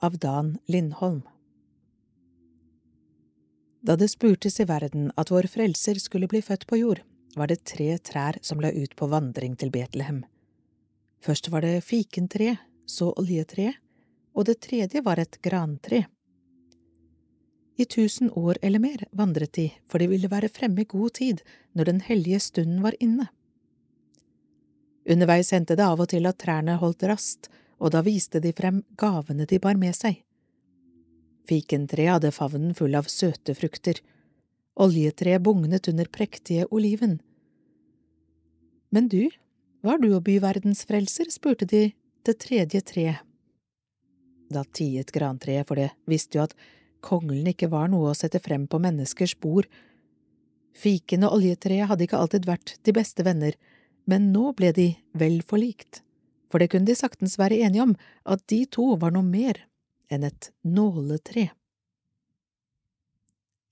av 0.00 0.14
Dan 0.18 0.54
Lindholm 0.64 1.20
Da 3.84 3.96
det 4.00 4.08
spurtes 4.08 4.56
i 4.60 4.64
verden 4.64 5.10
at 5.20 5.28
vår 5.28 5.50
frelser 5.52 6.00
skulle 6.00 6.30
bli 6.32 6.40
født 6.40 6.64
på 6.70 6.80
jord, 6.80 7.04
var 7.36 7.52
det 7.52 7.66
tre 7.68 7.90
trær 8.00 8.40
som 8.40 8.64
la 8.64 8.72
ut 8.72 8.96
på 8.96 9.10
vandring 9.12 9.60
til 9.60 9.68
Betlehem. 9.68 10.24
Først 11.20 11.52
var 11.52 11.60
det 11.60 11.84
fikentre, 11.84 12.56
så 12.88 13.12
oljetre, 13.20 13.74
og 14.32 14.48
det 14.48 14.62
tredje 14.64 15.04
var 15.04 15.20
et 15.20 15.36
grantre. 15.44 16.06
I 17.76 17.84
tusen 17.84 18.32
år 18.32 18.56
eller 18.62 18.80
mer 18.80 19.04
vandret 19.12 19.52
de, 19.60 19.68
for 19.84 20.00
de 20.00 20.08
ville 20.08 20.32
være 20.32 20.48
fremme 20.48 20.80
i 20.80 20.88
god 20.96 21.18
tid 21.20 21.44
når 21.76 21.92
den 21.92 22.00
hellige 22.08 22.40
stunden 22.40 22.80
var 22.80 22.96
inne. 23.04 23.28
Underveis 25.08 25.52
hendte 25.56 25.76
det 25.78 25.86
av 25.86 26.00
og 26.02 26.10
til 26.12 26.28
at 26.28 26.38
trærne 26.42 26.76
holdt 26.80 27.06
rast, 27.08 27.48
og 27.80 27.94
da 27.94 28.02
viste 28.04 28.42
de 28.44 28.52
frem 28.52 28.82
gavene 29.00 29.46
de 29.48 29.60
bar 29.62 29.78
med 29.80 29.96
seg. 29.96 30.20
Fikentreet 31.48 32.18
hadde 32.18 32.34
favnen 32.34 32.74
full 32.76 32.96
av 32.98 33.08
søte 33.08 33.54
frukter, 33.56 34.02
oljetreet 34.78 35.42
bugnet 35.42 35.88
under 35.88 36.10
prektige 36.12 36.66
oliven. 36.70 37.18
Men 38.92 39.08
du, 39.08 39.30
var 39.80 40.00
du 40.02 40.10
å 40.12 40.20
by 40.24 40.38
verdens 40.44 40.84
frelser, 40.88 41.30
spurte 41.32 41.68
de 41.68 41.88
det 42.26 42.36
tredje 42.44 42.82
treet. 42.84 43.24
Da 44.52 44.64
tiet 44.64 45.12
grantreet, 45.12 45.66
for 45.68 45.80
det 45.80 45.90
visste 46.08 46.38
jo 46.38 46.44
at 46.46 46.54
konglen 47.04 47.48
ikke 47.50 47.68
var 47.72 47.88
noe 47.92 48.12
å 48.12 48.16
sette 48.16 48.40
frem 48.44 48.66
på 48.68 48.80
menneskers 48.80 49.34
bord. 49.40 49.68
Fiken 50.76 51.26
og 51.28 51.38
oljetreet 51.38 51.88
hadde 51.90 52.06
ikke 52.06 52.20
alltid 52.20 52.48
vært 52.48 52.76
de 52.84 52.94
beste 52.96 53.24
venner, 53.24 53.56
men 54.08 54.30
nå 54.32 54.52
ble 54.56 54.72
de 54.76 54.88
vel 55.18 55.40
forlikt, 55.44 56.02
for 56.48 56.62
det 56.62 56.70
kunne 56.72 56.88
de 56.88 56.96
saktens 56.96 57.36
være 57.40 57.60
enige 57.66 57.84
om 57.84 57.94
at 58.24 58.44
de 58.48 58.62
to 58.72 58.94
var 59.00 59.12
noe 59.14 59.26
mer 59.26 59.60
enn 60.08 60.24
et 60.24 60.50
nåletre. 60.64 61.50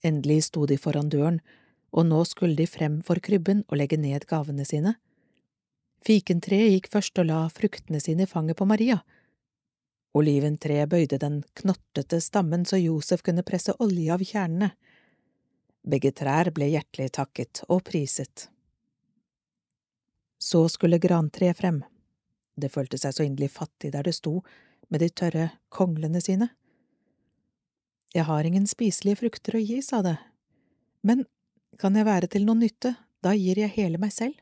Endelig 0.05 0.51
sto 0.51 0.67
de 0.69 0.77
foran 0.79 1.09
døren, 1.11 1.41
og 1.97 2.05
nå 2.11 2.21
skulle 2.29 2.59
de 2.59 2.69
frem 2.69 3.01
for 3.03 3.19
krybben 3.25 3.65
og 3.71 3.81
legge 3.81 3.97
ned 3.97 4.29
gavene 4.29 4.67
sine. 4.69 4.99
Fikentreet 6.05 6.75
gikk 6.75 6.91
først 6.93 7.17
og 7.23 7.31
la 7.31 7.47
fruktene 7.51 7.99
sine 8.05 8.29
i 8.29 8.31
fanget 8.31 8.61
på 8.61 8.69
Maria, 8.69 9.01
Oliventreet 10.17 10.89
bøyde 10.89 11.19
den 11.21 11.43
knottete 11.61 12.23
stammen 12.25 12.65
så 12.65 12.79
Josef 12.81 13.23
kunne 13.27 13.45
presse 13.45 13.75
olje 13.85 14.13
av 14.15 14.23
kjernene. 14.25 14.71
Begge 15.87 16.13
trær 16.17 16.51
ble 16.57 16.71
hjertelig 16.73 17.13
takket 17.19 17.63
og 17.69 17.83
priset. 17.87 18.49
Så 20.39 20.67
skulle 20.69 21.01
grantreet 21.03 21.59
frem. 21.59 21.83
Det 22.57 22.73
følte 22.73 22.99
seg 23.01 23.15
så 23.15 23.25
inderlig 23.27 23.51
fattig 23.53 23.93
der 23.93 24.07
det 24.07 24.15
sto, 24.17 24.41
med 24.89 25.03
de 25.03 25.11
tørre 25.11 25.49
konglene 25.73 26.21
sine. 26.23 26.51
Jeg 28.15 28.25
har 28.29 28.47
ingen 28.47 28.69
spiselige 28.71 29.21
frukter 29.21 29.59
å 29.59 29.63
gi, 29.63 29.81
sa 29.83 30.01
det, 30.05 30.17
men 31.03 31.27
kan 31.81 31.97
jeg 31.99 32.07
være 32.07 32.31
til 32.33 32.47
noen 32.47 32.63
nytte, 32.65 32.95
da 33.21 33.35
gir 33.37 33.59
jeg 33.61 33.75
hele 33.75 34.01
meg 34.01 34.15
selv. 34.15 34.39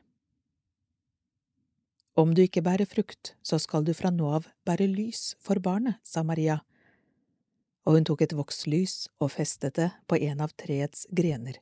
Om 2.15 2.31
du 2.31 2.45
ikke 2.45 2.63
bærer 2.63 2.87
frukt, 2.87 3.33
så 3.43 3.59
skal 3.59 3.83
du 3.83 3.91
fra 3.97 4.13
nå 4.13 4.29
av 4.37 4.47
bære 4.67 4.87
lys 4.87 5.33
for 5.43 5.59
barnet, 5.59 5.99
sa 6.05 6.23
Maria, 6.23 6.61
og 7.85 7.97
hun 7.97 8.07
tok 8.07 8.23
et 8.23 8.33
vokslys 8.37 9.09
og 9.19 9.33
festet 9.35 9.75
det 9.77 9.89
på 10.07 10.17
en 10.29 10.41
av 10.45 10.55
treets 10.57 11.03
grener. 11.11 11.59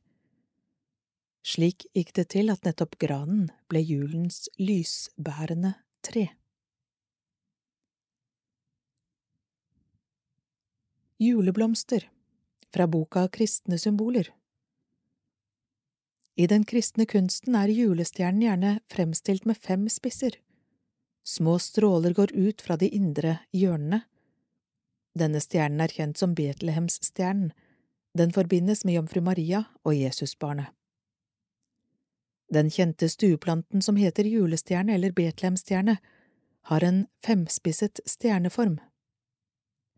Slik 1.44 1.84
gikk 1.92 2.14
det 2.16 2.30
til 2.32 2.48
at 2.48 2.64
nettopp 2.64 2.96
granen 2.96 3.50
ble 3.68 3.82
julens 3.84 4.46
lysbærende 4.56 5.74
tre. 6.00 6.30
Juleblomster 11.20 12.06
fra 12.72 12.86
boka 12.90 13.26
Kristne 13.28 13.76
symboler 13.78 14.30
I 16.34 16.46
den 16.50 16.64
kristne 16.64 17.04
kunsten 17.06 17.58
er 17.60 17.70
julestjernen 17.70 18.42
gjerne 18.42 18.72
fremstilt 18.90 19.44
med 19.44 19.60
fem 19.60 19.84
spisser. 19.92 20.38
Små 21.28 21.58
stråler 21.60 22.16
går 22.16 22.32
ut 22.32 22.64
fra 22.64 22.76
de 22.80 22.88
indre 22.88 23.36
hjørnene. 23.52 24.00
Denne 25.14 25.44
stjernen 25.44 25.84
er 25.84 25.92
kjent 25.92 26.18
som 26.18 26.34
Betlehemsstjernen. 26.34 27.52
Den 28.16 28.32
forbindes 28.32 28.84
med 28.84 28.96
Jomfru 28.96 29.20
Maria 29.20 29.62
og 29.84 29.94
Jesusbarnet. 29.94 30.72
Den 32.54 32.70
kjente 32.70 33.08
stueplanten 33.10 33.82
som 33.82 33.96
heter 33.98 34.24
julestjerne 34.30 34.94
eller 34.94 35.12
betlehemstjerne, 35.12 35.96
har 36.64 36.84
en 36.84 37.06
femspisset 37.26 38.00
stjerneform. 38.06 38.78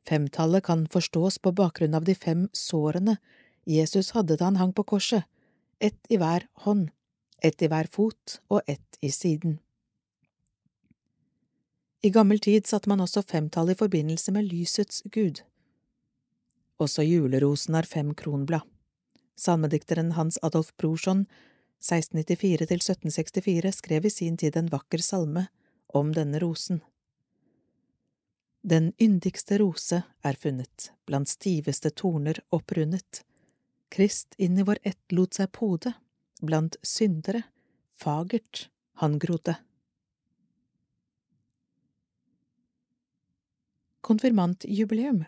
Femtallet 0.09 0.65
kan 0.65 0.87
forstås 0.89 1.39
på 1.39 1.53
bakgrunn 1.53 1.95
av 1.95 2.07
de 2.07 2.15
fem 2.15 2.49
sårene 2.53 3.19
Jesus 3.67 4.13
hadde 4.15 4.39
da 4.39 4.49
han 4.49 4.57
hang 4.57 4.73
på 4.73 4.85
korset, 4.87 5.27
ett 5.79 5.99
i 6.09 6.17
hver 6.17 6.47
hånd, 6.65 6.91
ett 7.43 7.63
i 7.63 7.69
hver 7.69 7.91
fot 7.93 8.39
og 8.49 8.63
ett 8.67 8.99
i 9.03 9.11
siden. 9.11 9.59
I 12.03 12.11
gammel 12.11 12.41
tid 12.41 12.67
satte 12.67 12.89
man 12.89 13.03
også 13.03 13.25
femtall 13.27 13.73
i 13.73 13.79
forbindelse 13.79 14.33
med 14.33 14.47
lysets 14.47 15.03
gud. 15.13 15.43
Også 16.79 17.03
julerosen 17.03 17.75
har 17.75 17.89
fem 17.89 18.15
kronblad. 18.15 18.63
Salmedikteren 19.37 20.13
Hans 20.13 20.39
Adolf 20.43 20.71
Brorson, 20.79 21.27
1694–1764, 21.83 23.73
skrev 23.73 24.07
i 24.07 24.11
sin 24.11 24.37
tid 24.37 24.57
en 24.57 24.71
vakker 24.73 24.99
salme 24.99 25.47
om 25.87 26.13
denne 26.15 26.39
rosen. 26.43 26.81
Den 28.67 28.93
yndigste 28.99 29.59
rose 29.63 30.03
er 30.27 30.39
funnet, 30.41 30.91
blant 31.07 31.31
stiveste 31.31 31.93
torner 31.95 32.41
opprundet. 32.51 33.23
Krist 33.95 34.35
inn 34.43 34.59
i 34.59 34.65
vår 34.67 34.81
ett 34.83 35.13
lot 35.15 35.39
seg 35.39 35.53
pode, 35.55 35.93
blant 36.43 36.77
syndere, 36.83 37.45
fagert 37.95 38.67
han 38.99 39.21
grodde. 39.23 39.55
Konfirmantjubileum 44.07 45.23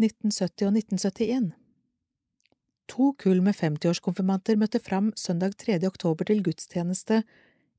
1970 0.00 0.66
og 0.68 0.80
1971 0.80 1.65
To 2.86 3.12
kull 3.18 3.40
med 3.42 3.56
50-årskonfirmanter 3.58 4.58
møtte 4.58 4.78
fram 4.78 5.10
søndag 5.18 5.56
3. 5.58 5.80
oktober 5.88 6.28
til 6.28 6.42
gudstjeneste 6.46 7.22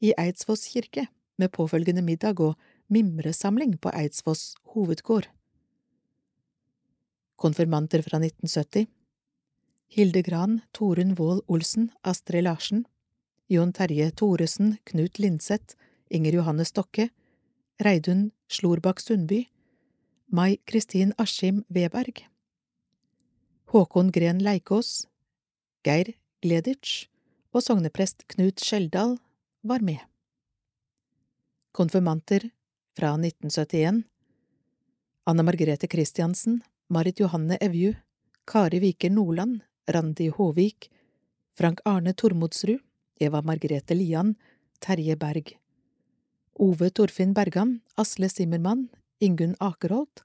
i 0.03 0.11
Eidsvoss 0.19 0.67
kirke, 0.73 1.07
med 1.37 1.51
påfølgende 1.53 2.01
middag 2.01 2.41
og 2.41 2.57
mimresamling 2.91 3.77
på 3.79 3.91
Eidsvoss 3.95 4.55
hovedgård. 4.73 5.29
Konfirmanter 7.37 8.01
fra 8.01 8.19
1970 8.19 8.87
Hilde 9.87 10.23
Gran, 10.23 10.61
Torunn 10.73 11.15
Wold 11.19 11.45
Olsen, 11.47 11.91
Astrid 12.03 12.43
Larsen, 12.43 12.85
Jon 13.49 13.71
Terje 13.71 14.11
Thoresen, 14.11 14.77
Knut 14.85 15.19
Lindseth, 15.19 15.77
Inger 16.11 16.41
Johanne 16.41 16.65
Stokke, 16.65 17.09
Reidun 17.79 18.31
Slorbakk 18.49 18.99
Sundby, 18.99 19.45
Mai 20.27 20.57
Kristin 20.65 21.13
Askim 21.17 21.63
Weberg, 21.71 22.25
Håkon 23.67 24.11
Gren 24.11 24.37
Leikås, 24.39 25.07
Geir 25.83 26.13
Gleditsch 26.39 27.09
og 27.51 27.65
sogneprest 27.65 28.23
Knut 28.31 28.61
Skjeldal 28.63 29.17
var 29.67 29.81
med. 29.83 29.99
Konfirmanter 31.75 32.45
fra 32.95 33.09
1971 33.17 34.05
Anne 35.27 35.43
Margrethe 35.43 35.89
Christiansen, 35.91 36.61
Marit 36.87 37.19
Johanne 37.19 37.57
Evju, 37.59 37.91
Kari 38.47 38.79
Viker 38.79 39.11
Nordland, 39.11 39.59
Randi 39.91 40.29
Håvik, 40.29 40.87
Frank 41.59 41.81
Arne 41.83 42.13
Tormodsrud, 42.13 42.79
Eva 43.19 43.41
Margrethe 43.41 43.97
Lian, 43.99 44.37
Terje 44.79 45.17
Berg. 45.19 45.57
Ove 46.55 46.89
Torfinn 46.89 47.33
Bergan, 47.33 47.81
Asle 47.97 48.29
Simmermann, 48.29 48.87
Ingunn 49.19 49.57
Akerholt, 49.59 50.23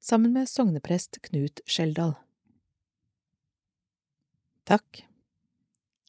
sammen 0.00 0.34
med 0.34 0.50
sogneprest 0.50 1.22
Knut 1.22 1.62
Skjeldal. 1.66 2.16
Takk. 4.70 5.00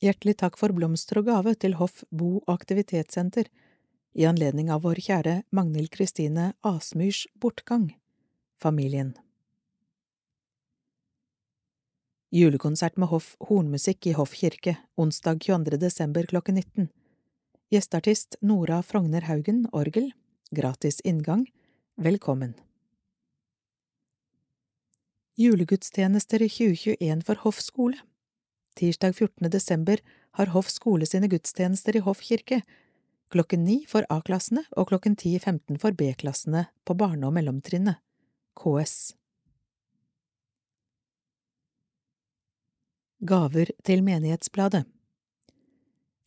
Hjertelig 0.06 0.36
takk 0.38 0.58
for 0.60 0.69
blomster 0.78 1.17
og 1.17 1.26
gave 1.32 1.56
til 1.58 1.80
Hoff 1.80 2.04
bo- 2.13 2.43
og 2.43 2.52
aktivitetssenter 2.54 3.47
i 4.13 4.28
anledning 4.30 4.67
av 4.69 4.84
vår 4.84 5.02
kjære 5.02 5.34
Magnhild 5.50 5.89
Kristine 5.89 6.52
Asmyrs 6.62 7.24
bortgang, 7.41 7.88
familien. 8.62 9.15
Julekonsert 12.30 13.02
med 13.02 13.10
Hoff 13.10 13.32
hornmusikk 13.50 14.12
i 14.12 14.13
Hoff 14.19 14.38
kirke 14.38 14.76
onsdag 14.93 15.41
22. 15.47 15.82
desember 15.82 16.30
klokken 16.30 16.62
19. 16.62 16.91
Gjesteartist 17.74 18.38
Nora 18.45 18.84
Frogner 18.86 19.26
Haugen, 19.26 19.65
orgel. 19.74 20.12
Gratis 20.54 21.02
inngang. 21.02 21.47
Velkommen. 21.97 22.54
Julegudstjenester 25.41 26.45
i 26.45 26.54
2021 26.60 27.26
for 27.26 27.41
Hoff 27.41 27.65
skole 27.65 27.97
Tirsdag 28.75 29.15
14. 29.15 29.49
desember 29.51 29.99
har 30.39 30.51
Hoff 30.55 30.69
skole 30.71 31.05
sine 31.05 31.27
gudstjenester 31.27 31.95
i 31.95 32.03
Hoff 32.05 32.21
kirke, 32.23 32.62
klokken 33.31 33.65
ni 33.67 33.81
for 33.88 34.07
A-klassene 34.10 34.63
og 34.77 34.91
klokken 34.91 35.15
10.15 35.15 35.79
for 35.81 35.95
B-klassene 35.95 36.67
på 36.88 36.95
barne- 36.95 37.27
og 37.27 37.36
mellomtrinnet, 37.36 37.99
KS. 38.55 39.13
Gaver 43.21 43.69
til 43.86 44.01
Menighetsbladet 44.01 44.86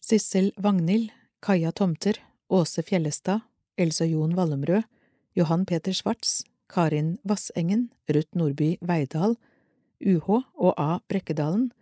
Sissel 0.04 0.52
Vagnhild, 0.60 1.08
Kaja 1.42 1.72
Tomter, 1.72 2.20
Åse 2.52 2.84
Fjellestad, 2.84 3.40
Else 3.80 4.04
Jon 4.06 4.36
Wallemrød, 4.36 4.84
Johan 5.34 5.64
Peter 5.66 5.92
Schwartz, 5.92 6.44
Karin 6.68 7.16
Vassengen, 7.24 7.88
Ruth 8.08 8.36
Nordby 8.36 8.76
Veidal, 8.80 9.34
UH 10.04 10.28
og 10.54 10.74
A. 10.76 11.00
Brekkedalen, 11.08 11.72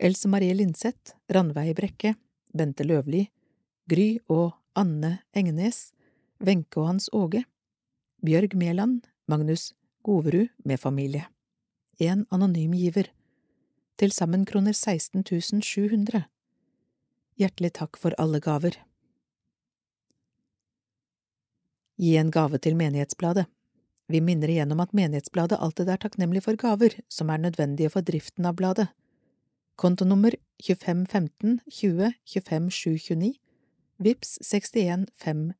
Else 0.00 0.28
Marie 0.28 0.54
Linseth, 0.54 1.12
Ranveig 1.28 1.74
Brekke, 1.76 2.14
Bente 2.56 2.84
Løvli, 2.86 3.26
Gry 3.84 4.14
og 4.32 4.54
Anne 4.72 5.18
Engnes, 5.36 5.90
Wenche 6.40 6.80
og 6.80 6.86
Hans 6.88 7.08
Åge, 7.12 7.42
Bjørg 8.24 8.54
Mæland, 8.56 9.02
Magnus 9.28 9.74
Goverud 10.02 10.48
med 10.64 10.80
familie. 10.80 11.26
En 12.00 12.24
anonym 12.32 12.72
giver. 12.72 13.10
Til 13.98 14.12
sammen 14.12 14.46
kroner 14.48 14.72
16 14.72 15.24
700. 15.60 16.24
Hjertelig 17.36 17.72
takk 17.76 17.98
for 18.00 18.16
alle 18.16 18.40
gaver. 18.40 18.78
Gi 22.00 22.14
en 22.16 22.30
gave 22.30 22.56
til 22.58 22.76
Menighetsbladet. 22.76 23.44
Vi 24.08 24.20
minner 24.24 24.48
igjen 24.48 24.72
om 24.72 24.80
at 24.80 24.96
Menighetsbladet 24.96 25.60
alltid 25.60 25.92
er 25.92 26.00
takknemlig 26.00 26.42
for 26.48 26.56
gaver 26.56 26.96
som 27.12 27.28
er 27.28 27.44
nødvendige 27.44 27.92
for 27.92 28.00
driften 28.00 28.48
av 28.48 28.56
bladet 28.56 28.88
kontonummer 29.76 30.34
2515 30.62 31.60
20 31.70 32.12
25 32.24 32.70
729, 32.70 33.34
VIPS 33.96 34.38
61 34.42 35.06
5 35.16 35.52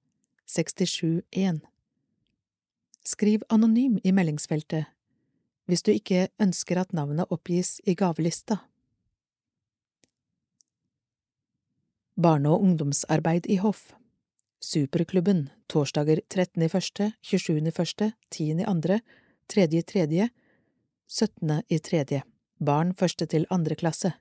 67 0.47 1.23
1. 1.31 1.61
Skriv 3.05 3.43
anonym 3.49 3.99
i 4.05 4.13
meldingsfeltet 4.13 4.91
hvis 5.71 5.85
du 5.87 5.93
ikke 5.95 6.27
ønsker 6.43 6.81
at 6.81 6.93
navnet 6.93 7.31
oppgis 7.31 7.79
i 7.87 7.95
gavelista. 7.95 8.57
Barne- 12.19 12.51
og 12.51 12.65
ungdomsarbeid 12.67 13.47
i 13.47 13.61
hoff 13.63 13.93
Superklubben 14.61 15.49
torsdager 15.69 16.21
13.1., 16.29 17.13
27.1., 17.23 18.13
10.2., 18.31 19.01
3.3., 19.49 20.29
17.3. 21.09 22.21
Barn 22.61 22.93
første 22.95 23.27
til 23.27 23.47
andre 23.51 23.75
klasse. 23.75 24.13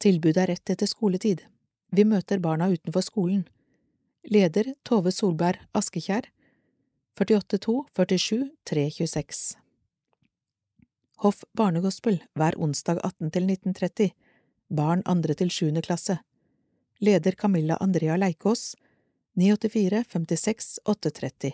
Tilbudet 0.00 0.42
er 0.42 0.52
rett 0.54 0.70
etter 0.72 0.88
skoletid. 0.88 1.44
Vi 1.92 2.04
møter 2.04 2.40
barna 2.40 2.70
utenfor 2.72 3.04
skolen. 3.04 3.46
Leder 4.28 4.74
Tove 4.84 5.12
Solberg 5.12 5.60
Askekjær 5.76 6.26
48 7.16 7.58
2 7.64 7.74
47 7.96 8.50
326 8.68 9.56
Hoff 11.24 11.44
Barnegospel 11.56 12.20
hver 12.36 12.58
onsdag 12.60 13.00
18 13.02 13.30
til 13.34 13.48
1930 13.48 14.10
Barn 14.68 15.02
andre 15.06 15.34
til 15.38 15.50
sjuende 15.54 15.82
klasse 15.86 16.18
Leder 17.00 17.38
Camilla 17.40 17.78
Andrea 17.80 18.18
Leikås 18.20 18.74
984 19.34 20.04
56 20.12 20.70
830 20.84 21.52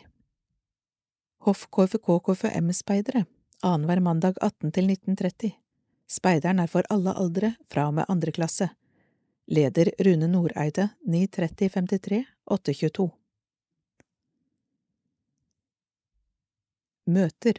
Hoff 1.47 1.67
KFK 1.71 2.11
KFM-speidere 2.27 3.27
annenhver 3.63 4.03
mandag 4.03 4.41
18 4.41 4.73
til 4.73 4.91
1930 4.91 5.64
Speideren 6.15 6.63
er 6.63 6.71
for 6.71 6.87
alle 6.95 7.15
aldre 7.19 7.55
fra 7.73 7.89
og 7.91 7.99
med 7.99 8.11
andre 8.13 8.33
klasse 8.35 8.71
Leder 9.51 9.91
Rune 10.07 10.29
Noreide 10.31 10.89
93053 11.11 12.23
822 12.55 13.09
Møter 17.15 17.59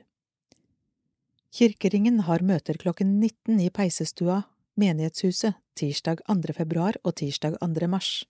Kirkeringen 1.56 2.24
har 2.28 2.42
møter 2.44 2.76
klokken 2.76 3.14
19 3.22 3.60
i 3.64 3.70
Peisestua, 3.72 4.42
Menighetshuset, 4.76 5.56
tirsdag 5.80 6.24
2. 6.28 6.56
februar 6.58 6.98
og 7.04 7.16
tirsdag 7.22 7.56
2. 7.62 7.88
mars. 7.88 8.26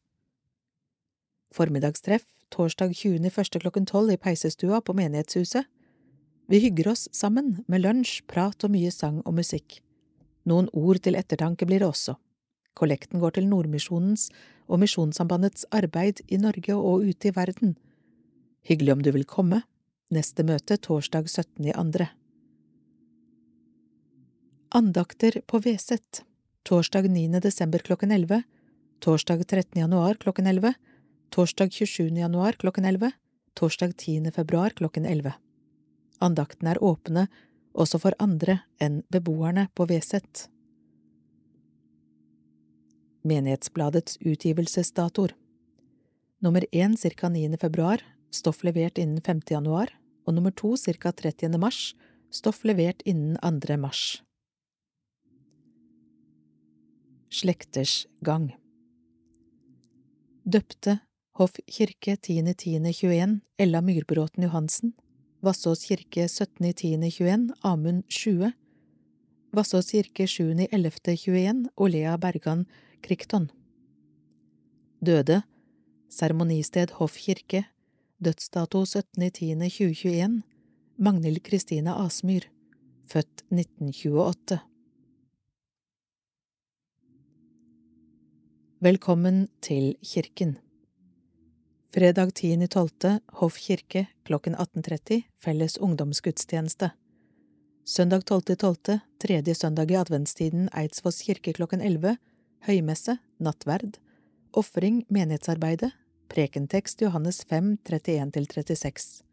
Formiddagstreff 1.56 2.28
torsdag 2.54 2.94
20. 2.94 3.32
første 3.34 3.64
klokken 3.64 3.88
12 3.90 4.14
i 4.14 4.20
Peisestua 4.28 4.82
på 4.82 4.94
Menighetshuset. 4.94 5.66
Vi 6.46 6.62
hygger 6.68 6.92
oss 6.92 7.08
sammen 7.14 7.64
med 7.66 7.82
lunsj, 7.82 8.22
prat 8.30 8.68
og 8.68 8.76
mye 8.76 8.94
sang 8.94 9.24
og 9.26 9.40
musikk. 9.40 9.80
Noen 10.46 10.70
ord 10.74 11.02
til 11.02 11.18
ettertanke 11.18 11.66
blir 11.66 11.82
det 11.82 11.90
også. 11.90 12.16
Kollekten 12.76 13.22
går 13.22 13.38
til 13.38 13.48
Nordmisjonens 13.50 14.30
og 14.68 14.82
Misjonssambandets 14.82 15.66
arbeid 15.74 16.22
i 16.28 16.38
Norge 16.42 16.76
og 16.76 17.06
ute 17.08 17.30
i 17.30 17.36
verden. 17.36 17.76
Hyggelig 18.66 18.94
om 18.94 19.02
du 19.06 19.12
vil 19.16 19.26
komme. 19.30 19.64
Neste 20.14 20.46
møte 20.46 20.78
torsdag 20.78 21.30
17. 21.30 21.66
i 21.66 21.74
andre. 21.74 22.10
Andakter 24.76 25.40
på 25.48 25.62
Veset 25.64 26.22
Torsdag 26.66 27.08
9. 27.10 27.40
desember 27.40 27.80
klokken 27.80 28.12
11 28.12 28.44
Torsdag 29.00 29.46
13. 29.46 29.80
januar 29.80 30.18
klokken 30.20 30.48
11 30.48 30.74
Torsdag 31.32 31.72
27. 31.72 32.10
januar 32.20 32.58
klokken 32.60 32.86
11 32.86 33.12
Torsdag 33.56 33.94
10. 33.98 34.32
februar 34.36 34.76
klokken 34.76 35.06
11 35.06 35.34
Andaktene 36.20 36.74
er 36.74 36.84
åpne 36.84 37.28
også 37.76 38.00
for 38.02 38.16
andre 38.24 38.62
enn 38.82 39.02
beboerne 39.12 39.68
på 39.76 39.88
Veset. 39.90 40.48
Menighetsbladets 43.26 44.20
utgivelsesdatoer 44.22 45.36
Nummer 46.44 46.66
én 46.72 46.98
ca. 46.98 47.30
9. 47.30 47.58
februar, 47.58 48.02
stoff 48.30 48.64
levert 48.64 49.00
innen 49.02 49.22
5. 49.22 49.40
januar, 49.50 49.90
og 50.28 50.36
nummer 50.36 50.52
to 50.52 50.76
ca. 50.78 51.12
30. 51.12 51.58
mars, 51.58 51.96
stoff 52.30 52.64
levert 52.64 53.02
innen 53.06 53.38
2. 53.42 53.78
mars. 53.82 54.22
Slekters 57.36 58.06
gang 58.22 58.54
Døpte 60.46 61.00
Hoff 61.36 61.58
kirke 61.68 62.16
10.10.21 62.16 63.40
Ella 63.58 63.82
Myrbråten 63.82 64.46
Johansen 64.46 64.94
Vassås 65.46 65.84
kirke 65.86 66.26
17.10.21 66.26 67.52
Amund 67.62 68.04
Sjue 68.10 68.50
Vassås 69.54 69.92
kirke 69.92 70.26
7.11.21 70.26 71.68
Olea 71.76 72.18
Bergan 72.18 72.66
Krikton. 73.06 73.52
Døde. 75.06 75.44
Seremonisted 76.10 76.98
Hoff 76.98 77.20
kirke. 77.22 77.62
Dødsdato 78.18 78.82
17.10.2021 78.90 80.42
Magnhild 80.98 81.44
Kristine 81.44 81.94
Asmyr 81.94 82.50
Født 83.06 83.46
1928 83.54 84.60
Velkommen 88.82 89.48
til 89.62 89.94
kirken 90.02 90.58
Fredag 91.96 92.30
10.12. 92.36 93.20
Hoff 93.40 93.58
kirke 93.58 94.06
klokken 94.24 94.56
18.30 94.56 95.22
Felles 95.40 95.78
ungdomsgudstjeneste 95.78 96.90
Søndag 97.86 98.20
12.12. 98.32 99.00
Tredje 99.22 99.56
søndag 99.56 99.92
i 99.92 99.96
adventstiden 99.96 100.68
Eidsfoss 100.76 101.22
kirke 101.24 101.54
klokken 101.54 101.80
11 101.82 102.18
Høymesse, 102.68 103.16
nattverd 103.40 103.96
Ofring 104.52 105.06
menighetsarbeidet 105.08 105.94
Prekentekst 106.28 107.02
Johannes 107.02 107.46
5, 107.48 107.78
31–36 107.88 109.24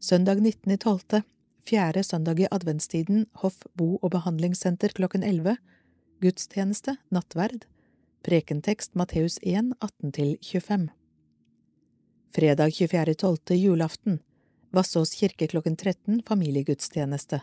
Søndag 0.00 0.42
19.12. 0.42 1.22
Fjerde 1.62 2.02
søndag 2.02 2.42
i 2.42 2.50
adventstiden 2.50 3.26
Hoff 3.38 3.62
bo- 3.78 4.00
og 4.02 4.10
behandlingssenter 4.18 4.98
klokken 4.98 5.22
11 5.22 5.56
Gudstjeneste, 6.20 6.98
nattverd 7.08 7.70
Prekentekst 8.26 8.98
Matteus 8.98 9.38
1, 9.42 9.76
18–25 9.78 11.05
Fredag 12.34 12.68
24.12. 12.68 13.54
julaften. 13.54 14.18
Vassås 14.70 15.14
kirke 15.14 15.46
klokken 15.46 15.76
13 15.76 16.22
familiegudstjeneste. 16.28 17.40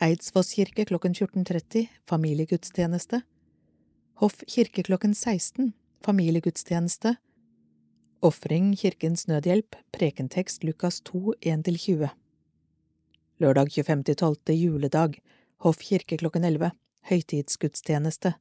Eidsvoss 0.00 0.52
kirke 0.52 0.84
klokken 0.84 1.14
14.30 1.14 1.86
familiegudstjeneste. 2.08 3.20
Hoff 4.14 4.42
kirke 4.46 4.82
klokken 4.82 5.14
16 5.14 5.72
familiegudstjeneste. 6.04 7.14
Ofring 8.20 8.76
Kirkens 8.78 9.26
Nødhjelp, 9.26 9.76
prekentekst 9.92 10.64
Lukas 10.64 11.00
2, 11.00 11.34
1–20 11.40 12.08
Lørdag 13.38 13.68
25.12. 13.68 14.52
juledag, 14.52 15.18
Hoff 15.56 15.78
kirke 15.78 16.16
klokken 16.16 16.44
11, 16.44 16.70
høytidsgudstjeneste. 17.10 18.34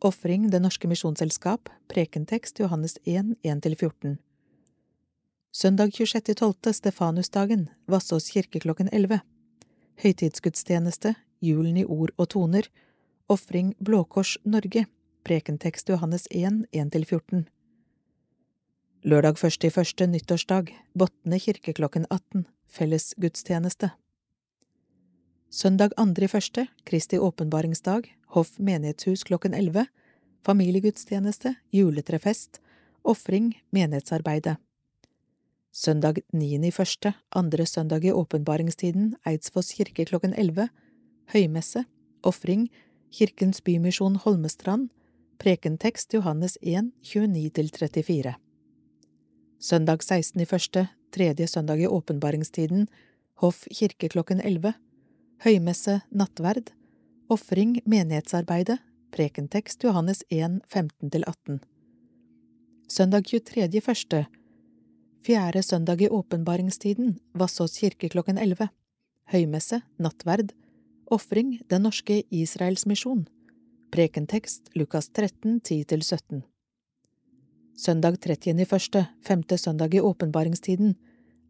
Ofring 0.00 0.50
Det 0.50 0.62
Norske 0.62 0.88
Misjonsselskap, 0.88 1.68
prekentekst 1.88 2.58
Johannes 2.58 2.98
1, 3.04 3.36
1–14 3.42 4.16
Søndag 5.56 5.86
26.12. 5.86 6.72
Stefanusdagen, 6.72 7.68
Vassås 7.86 8.30
kirke 8.30 8.58
klokken 8.60 8.88
11 8.92 9.20
Høytidsgudstjeneste, 10.02 11.12
Julen 11.40 11.76
i 11.76 11.84
ord 11.84 12.10
og 12.18 12.28
toner 12.34 12.66
Ofring 13.30 13.68
Blåkors 13.78 14.32
Norge, 14.42 14.88
prekentekst 15.22 15.92
Johannes 15.94 16.26
1, 16.30 16.66
1–14 16.74 17.44
Lørdag 19.06 19.38
første 19.38 19.70
i 19.70 19.70
første 19.70 20.10
nyttårsdag, 20.10 20.74
Botne 20.98 21.38
kirke 21.38 21.76
klokken 21.78 22.10
18, 22.10 22.48
felles 22.66 23.14
gudstjeneste. 23.14 23.92
Søndag 25.54 25.94
andre 25.96 26.26
i 26.26 26.34
første, 26.34 26.66
Kristi 26.82 27.22
åpenbaringsdag, 27.22 28.10
Hoff 28.34 28.58
menighetshus 28.58 29.22
klokken 29.22 29.54
11, 29.54 29.86
familiegudstjeneste, 30.42 31.54
juletrefest, 31.70 32.58
ofring, 33.04 33.54
menighetsarbeidet. 33.70 34.58
Søndag 35.84 36.22
niende 36.32 36.70
i 36.70 36.72
første, 36.72 37.10
andre 37.36 37.66
søndag 37.66 38.04
i 38.06 38.12
åpenbaringstiden, 38.14 39.10
Eidsfoss 39.28 39.74
kirke 39.76 40.06
klokken 40.08 40.32
11, 40.32 40.68
Høymesse, 41.34 41.82
ofring, 42.24 42.70
Kirkens 43.12 43.60
Bymisjon 43.60 44.16
Holmestrand, 44.22 44.88
prekentekst 45.42 46.14
Johannes 46.14 46.56
1, 46.62 46.88
29–34. 47.04 48.32
Søndag 49.60 50.04
16 50.06 50.40
i 50.40 50.46
første, 50.48 50.86
tredje 51.12 51.46
søndag 51.46 51.82
i 51.82 51.90
åpenbaringstiden, 51.90 52.86
Hoff 53.42 53.66
kirke 53.68 54.08
klokken 54.08 54.40
11, 54.40 54.72
høymesse 55.44 55.98
nattverd, 56.10 56.70
ofring 57.28 57.82
menighetsarbeidet, 57.84 58.78
prekentekst 59.12 59.84
Johannes 59.84 60.24
1, 60.30 60.62
15–18. 60.70 61.60
Søndag 62.88 63.28
23. 63.28 64.24
fjerde 65.24 65.62
søndag 65.62 66.02
i 66.02 66.08
åpenbaringstiden, 66.08 67.18
Vassås 67.32 67.78
kirke 67.80 68.10
klokken 68.12 68.38
11, 68.38 68.68
høymesse, 69.32 69.80
nattverd, 69.96 70.52
ofring 71.06 71.60
Den 71.70 71.86
norske 71.86 72.22
Israels 72.30 72.84
misjon, 72.86 73.24
prekentekst 73.92 74.68
Lukas 74.76 75.08
13, 75.08 75.60
10–17. 75.64 76.42
Søndag 77.76 78.20
30. 78.20 78.60
i 78.60 78.68
første, 78.68 79.06
femte 79.24 79.58
søndag 79.58 79.94
i 79.94 80.00
åpenbaringstiden, 80.00 80.94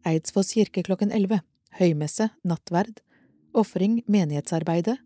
Eidsvoss 0.07 0.55
kirke 0.55 0.83
klokken 0.83 1.11
11, 1.11 1.41
høymesse, 1.79 2.29
nattverd, 2.43 3.01
ofring 3.53 4.03
menighetsarbeidet, 4.07 4.97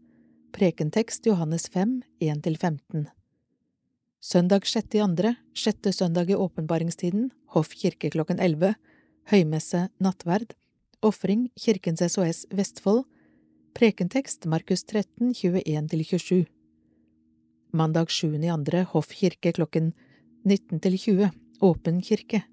prekentekst 0.54 1.26
Johannes 1.26 1.70
5, 1.74 2.02
1–15. 2.22 3.10
Søndag 4.20 4.66
6. 4.68 4.96
i 4.96 5.00
andre, 5.00 5.38
sjette 5.56 5.94
søndag 5.96 6.28
i 6.28 6.36
åpenbaringstiden, 6.36 7.30
Hoff 7.56 7.72
kirke 7.72 8.10
klokken 8.12 8.42
11, 8.44 8.74
høymesse, 9.32 9.86
nattverd, 10.04 10.58
ofring 11.00 11.46
Kirkens 11.56 12.04
SOS 12.04 12.42
Vestfold, 12.52 13.06
prekentekst 13.80 14.44
Markus 14.44 14.84
13, 14.84 15.32
21–27. 15.32 16.44
Mandag 17.72 18.12
7. 18.12 18.36
i 18.44 18.52
andre, 18.52 18.84
Hoff 18.92 19.16
kirke 19.16 19.54
klokken 19.56 19.94
19–20, 20.44 21.32
åpen 21.64 22.04
kirke. 22.04 22.44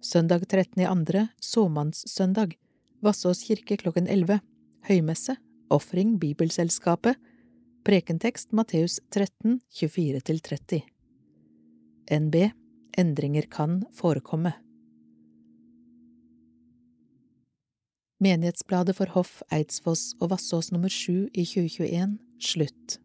Søndag 0.00 0.48
13. 0.48 0.80
i 0.80 0.88
andre, 0.88 1.26
såmannssøndag, 1.44 2.56
Vassås 3.04 3.44
kirke 3.44 3.76
klokken 3.84 4.08
11, 4.08 4.40
høymesse, 4.88 5.36
ofring 5.68 6.16
Bibelselskapet, 6.16 7.20
prekentekst 7.84 8.52
Matteus 8.52 9.00
13, 9.10 9.60
24–30. 9.70 10.80
NB 12.10 12.34
Endringer 12.96 13.42
kan 13.42 13.82
forekomme. 13.92 14.52
Menighetsbladet 18.24 18.96
for 18.96 19.12
Hoff, 19.12 19.42
Eidsfoss 19.52 20.14
og 20.20 20.30
Vassås 20.32 20.72
nummer 20.72 20.88
7 20.88 21.28
i 21.34 21.44
2021 21.44 22.18
slutt. 22.40 23.03